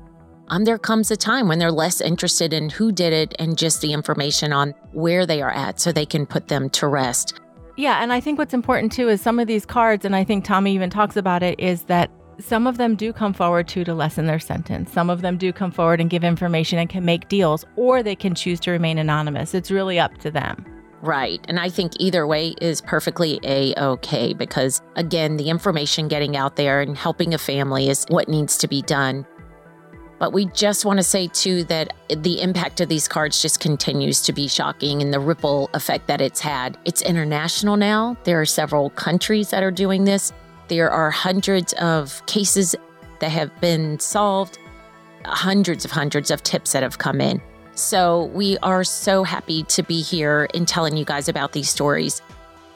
Um, 0.49 0.65
there 0.65 0.77
comes 0.77 1.11
a 1.11 1.17
time 1.17 1.47
when 1.47 1.59
they're 1.59 1.71
less 1.71 2.01
interested 2.01 2.53
in 2.53 2.69
who 2.69 2.91
did 2.91 3.13
it 3.13 3.33
and 3.39 3.57
just 3.57 3.81
the 3.81 3.93
information 3.93 4.51
on 4.51 4.71
where 4.91 5.25
they 5.25 5.41
are 5.41 5.51
at 5.51 5.79
so 5.79 5.91
they 5.91 6.05
can 6.05 6.25
put 6.25 6.49
them 6.49 6.69
to 6.71 6.87
rest. 6.87 7.39
Yeah, 7.77 8.03
and 8.03 8.11
I 8.13 8.19
think 8.19 8.37
what's 8.37 8.53
important 8.53 8.91
too 8.91 9.09
is 9.09 9.21
some 9.21 9.39
of 9.39 9.47
these 9.47 9.65
cards, 9.65 10.05
and 10.05 10.15
I 10.15 10.23
think 10.23 10.45
Tommy 10.45 10.73
even 10.75 10.89
talks 10.89 11.15
about 11.15 11.41
it, 11.41 11.59
is 11.59 11.83
that 11.83 12.11
some 12.39 12.67
of 12.67 12.77
them 12.77 12.95
do 12.95 13.13
come 13.13 13.33
forward 13.33 13.67
too 13.67 13.83
to 13.83 13.93
lessen 13.93 14.25
their 14.25 14.39
sentence. 14.39 14.91
Some 14.91 15.09
of 15.09 15.21
them 15.21 15.37
do 15.37 15.53
come 15.53 15.71
forward 15.71 16.01
and 16.01 16.09
give 16.09 16.23
information 16.23 16.79
and 16.79 16.89
can 16.89 17.05
make 17.05 17.27
deals, 17.29 17.65
or 17.75 18.01
they 18.01 18.15
can 18.15 18.35
choose 18.35 18.59
to 18.61 18.71
remain 18.71 18.97
anonymous. 18.97 19.53
It's 19.53 19.71
really 19.71 19.99
up 19.99 20.17
to 20.19 20.31
them. 20.31 20.65
Right. 21.01 21.43
And 21.47 21.59
I 21.59 21.69
think 21.69 21.93
either 21.99 22.27
way 22.27 22.53
is 22.61 22.81
perfectly 22.81 23.39
a 23.43 23.73
okay 23.75 24.33
because, 24.33 24.81
again, 24.95 25.37
the 25.37 25.49
information 25.49 26.07
getting 26.07 26.37
out 26.37 26.57
there 26.57 26.79
and 26.79 26.95
helping 26.95 27.33
a 27.33 27.39
family 27.39 27.89
is 27.89 28.05
what 28.09 28.29
needs 28.29 28.55
to 28.59 28.67
be 28.67 28.83
done. 28.83 29.25
But 30.21 30.33
we 30.33 30.45
just 30.45 30.85
want 30.85 30.99
to 30.99 31.03
say, 31.03 31.25
too, 31.25 31.63
that 31.63 31.93
the 32.09 32.43
impact 32.43 32.79
of 32.79 32.89
these 32.89 33.07
cards 33.07 33.41
just 33.41 33.59
continues 33.59 34.21
to 34.21 34.31
be 34.31 34.47
shocking 34.47 35.01
and 35.01 35.11
the 35.11 35.19
ripple 35.19 35.67
effect 35.73 36.05
that 36.05 36.21
it's 36.21 36.39
had. 36.39 36.77
It's 36.85 37.01
international 37.01 37.75
now. 37.75 38.15
There 38.23 38.39
are 38.39 38.45
several 38.45 38.91
countries 38.91 39.49
that 39.49 39.63
are 39.63 39.71
doing 39.71 40.03
this. 40.03 40.31
There 40.67 40.91
are 40.91 41.09
hundreds 41.09 41.73
of 41.73 42.23
cases 42.27 42.75
that 43.19 43.31
have 43.31 43.49
been 43.61 43.99
solved, 43.99 44.59
hundreds 45.25 45.85
of 45.85 45.89
hundreds 45.89 46.29
of 46.29 46.43
tips 46.43 46.73
that 46.73 46.83
have 46.83 46.99
come 46.99 47.19
in. 47.19 47.41
So 47.73 48.25
we 48.25 48.59
are 48.61 48.83
so 48.83 49.23
happy 49.23 49.63
to 49.63 49.81
be 49.81 50.03
here 50.03 50.47
and 50.53 50.67
telling 50.67 50.97
you 50.97 51.03
guys 51.03 51.29
about 51.29 51.53
these 51.53 51.67
stories. 51.67 52.21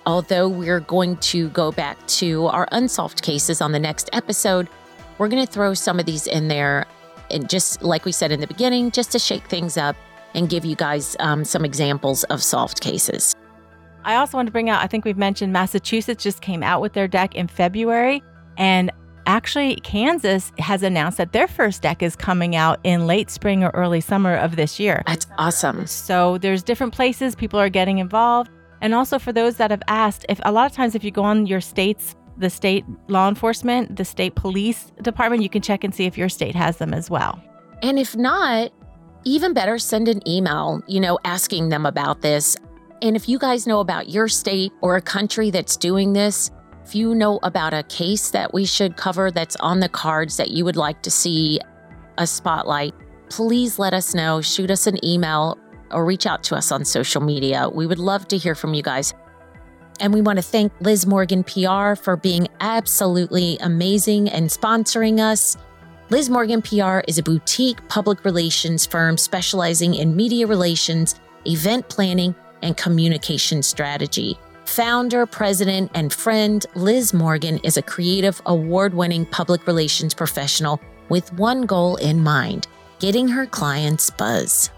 Although 0.07 0.49
we're 0.49 0.79
going 0.79 1.17
to 1.17 1.49
go 1.49 1.71
back 1.71 2.07
to 2.07 2.47
our 2.47 2.67
unsolved 2.71 3.21
cases 3.21 3.61
on 3.61 3.71
the 3.71 3.77
next 3.77 4.09
episode, 4.13 4.67
we're 5.19 5.29
going 5.29 5.45
to 5.45 5.51
throw 5.51 5.75
some 5.75 5.99
of 5.99 6.07
these 6.07 6.25
in 6.25 6.47
there. 6.47 6.87
And 7.35 7.49
just 7.49 7.83
like 7.83 8.05
we 8.05 8.13
said 8.13 8.31
in 8.31 8.39
the 8.39 8.47
beginning, 8.47 8.91
just 8.91 9.11
to 9.11 9.19
shake 9.19 9.45
things 9.47 9.75
up 9.75 9.97
and 10.33 10.49
give 10.49 10.63
you 10.63 10.75
guys 10.75 11.17
um, 11.19 11.43
some 11.43 11.65
examples 11.65 12.23
of 12.25 12.41
solved 12.41 12.79
cases. 12.79 13.35
I 14.05 14.15
also 14.15 14.37
want 14.37 14.47
to 14.47 14.53
bring 14.53 14.69
out, 14.69 14.81
I 14.81 14.87
think 14.87 15.03
we've 15.03 15.17
mentioned 15.17 15.51
Massachusetts 15.51 16.23
just 16.23 16.41
came 16.41 16.63
out 16.63 16.81
with 16.81 16.93
their 16.93 17.09
deck 17.09 17.35
in 17.35 17.47
February. 17.47 18.23
And 18.55 18.89
actually, 19.25 19.75
Kansas 19.77 20.53
has 20.59 20.81
announced 20.81 21.17
that 21.17 21.33
their 21.33 21.47
first 21.47 21.81
deck 21.81 22.01
is 22.01 22.15
coming 22.15 22.55
out 22.55 22.79
in 22.83 23.05
late 23.05 23.29
spring 23.29 23.63
or 23.65 23.69
early 23.71 23.99
summer 23.99 24.35
of 24.35 24.55
this 24.55 24.79
year. 24.79 25.03
That's 25.05 25.27
awesome. 25.37 25.87
So 25.87 26.37
there's 26.37 26.63
different 26.63 26.93
places 26.93 27.35
people 27.35 27.59
are 27.59 27.69
getting 27.69 27.97
involved. 27.97 28.49
And 28.79 28.93
also 28.93 29.19
for 29.19 29.33
those 29.33 29.57
that 29.57 29.71
have 29.71 29.83
asked, 29.89 30.25
if 30.29 30.39
a 30.43 30.53
lot 30.53 30.69
of 30.69 30.71
times 30.71 30.95
if 30.95 31.03
you 31.03 31.11
go 31.11 31.23
on 31.23 31.47
your 31.47 31.61
state's 31.61 32.15
the 32.37 32.49
state 32.49 32.85
law 33.07 33.29
enforcement, 33.29 33.95
the 33.95 34.05
state 34.05 34.35
police 34.35 34.91
department, 35.01 35.43
you 35.43 35.49
can 35.49 35.61
check 35.61 35.83
and 35.83 35.93
see 35.93 36.05
if 36.05 36.17
your 36.17 36.29
state 36.29 36.55
has 36.55 36.77
them 36.77 36.93
as 36.93 37.09
well. 37.09 37.41
And 37.81 37.99
if 37.99 38.15
not, 38.15 38.71
even 39.23 39.53
better, 39.53 39.77
send 39.77 40.07
an 40.07 40.27
email, 40.27 40.81
you 40.87 40.99
know, 40.99 41.17
asking 41.25 41.69
them 41.69 41.85
about 41.85 42.21
this. 42.21 42.55
And 43.01 43.15
if 43.15 43.27
you 43.27 43.39
guys 43.39 43.67
know 43.67 43.79
about 43.79 44.09
your 44.09 44.27
state 44.27 44.71
or 44.81 44.95
a 44.95 45.01
country 45.01 45.49
that's 45.49 45.77
doing 45.77 46.13
this, 46.13 46.51
if 46.85 46.93
you 46.93 47.15
know 47.15 47.39
about 47.41 47.73
a 47.73 47.83
case 47.83 48.29
that 48.31 48.53
we 48.53 48.65
should 48.65 48.95
cover 48.95 49.31
that's 49.31 49.55
on 49.57 49.79
the 49.79 49.89
cards 49.89 50.37
that 50.37 50.51
you 50.51 50.63
would 50.65 50.75
like 50.75 51.01
to 51.03 51.11
see 51.11 51.59
a 52.17 52.27
spotlight, 52.27 52.93
please 53.29 53.79
let 53.79 53.93
us 53.93 54.13
know. 54.13 54.41
Shoot 54.41 54.69
us 54.69 54.85
an 54.87 55.03
email 55.03 55.57
or 55.91 56.05
reach 56.05 56.25
out 56.25 56.43
to 56.43 56.55
us 56.55 56.71
on 56.71 56.85
social 56.85 57.21
media. 57.21 57.69
We 57.69 57.87
would 57.87 57.99
love 57.99 58.27
to 58.29 58.37
hear 58.37 58.55
from 58.55 58.73
you 58.73 58.83
guys. 58.83 59.13
And 59.99 60.13
we 60.13 60.21
want 60.21 60.37
to 60.37 60.43
thank 60.43 60.73
Liz 60.81 61.05
Morgan 61.05 61.43
PR 61.43 61.95
for 61.95 62.17
being 62.21 62.47
absolutely 62.59 63.57
amazing 63.59 64.29
and 64.29 64.49
sponsoring 64.49 65.19
us. 65.19 65.57
Liz 66.09 66.29
Morgan 66.29 66.61
PR 66.61 66.99
is 67.07 67.17
a 67.17 67.23
boutique 67.23 67.87
public 67.87 68.23
relations 68.25 68.85
firm 68.85 69.17
specializing 69.17 69.95
in 69.95 70.15
media 70.15 70.45
relations, 70.47 71.19
event 71.45 71.87
planning, 71.89 72.35
and 72.61 72.77
communication 72.77 73.63
strategy. 73.63 74.37
Founder, 74.65 75.25
president, 75.25 75.91
and 75.93 76.11
friend 76.11 76.65
Liz 76.75 77.13
Morgan 77.13 77.59
is 77.63 77.77
a 77.77 77.81
creative, 77.81 78.41
award 78.45 78.93
winning 78.93 79.25
public 79.25 79.65
relations 79.67 80.13
professional 80.13 80.81
with 81.09 81.31
one 81.33 81.63
goal 81.63 81.95
in 81.97 82.23
mind 82.23 82.67
getting 82.99 83.27
her 83.27 83.45
clients 83.45 84.09
buzz. 84.09 84.69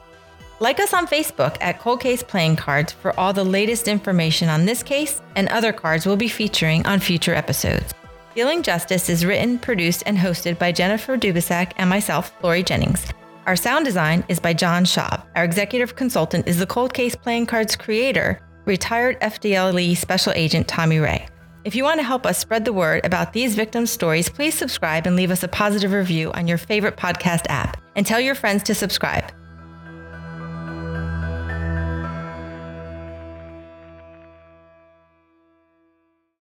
Like 0.59 0.79
us 0.79 0.91
on 0.91 1.05
Facebook 1.05 1.55
at 1.61 1.79
Cold 1.79 1.99
Case 2.01 2.23
Playing 2.23 2.55
Cards 2.55 2.91
for 2.91 3.17
all 3.19 3.31
the 3.31 3.43
latest 3.43 3.87
information 3.87 4.49
on 4.49 4.65
this 4.65 4.81
case 4.81 5.21
and 5.35 5.47
other 5.49 5.71
cards 5.71 6.07
we'll 6.07 6.15
be 6.15 6.27
featuring 6.27 6.83
on 6.87 6.99
future 6.99 7.35
episodes. 7.35 7.93
Dealing 8.33 8.63
Justice 8.63 9.07
is 9.07 9.23
written, 9.23 9.59
produced, 9.59 10.01
and 10.07 10.17
hosted 10.17 10.57
by 10.57 10.71
Jennifer 10.71 11.15
Dubisak 11.15 11.73
and 11.77 11.87
myself, 11.87 12.33
Lori 12.41 12.63
Jennings. 12.63 13.05
Our 13.45 13.55
sound 13.55 13.85
design 13.85 14.23
is 14.29 14.39
by 14.39 14.53
John 14.53 14.83
Schaub. 14.83 15.23
Our 15.35 15.43
executive 15.43 15.95
consultant 15.95 16.47
is 16.47 16.57
the 16.57 16.65
Cold 16.65 16.91
Case 16.91 17.15
Playing 17.15 17.45
Cards 17.45 17.75
creator, 17.75 18.41
retired 18.65 19.21
FDLE 19.21 19.95
Special 19.95 20.33
Agent 20.33 20.67
Tommy 20.67 20.97
Ray. 20.97 21.27
If 21.65 21.75
you 21.75 21.83
want 21.83 21.99
to 21.99 22.03
help 22.03 22.25
us 22.25 22.39
spread 22.39 22.65
the 22.65 22.73
word 22.73 23.05
about 23.05 23.31
these 23.31 23.53
victims' 23.53 23.91
stories, 23.91 24.27
please 24.27 24.55
subscribe 24.55 25.05
and 25.05 25.15
leave 25.15 25.31
us 25.31 25.43
a 25.43 25.47
positive 25.47 25.91
review 25.91 26.31
on 26.31 26.47
your 26.47 26.57
favorite 26.57 26.97
podcast 26.97 27.45
app. 27.49 27.79
And 27.95 28.07
tell 28.07 28.19
your 28.19 28.35
friends 28.35 28.63
to 28.63 28.73
subscribe. 28.73 29.31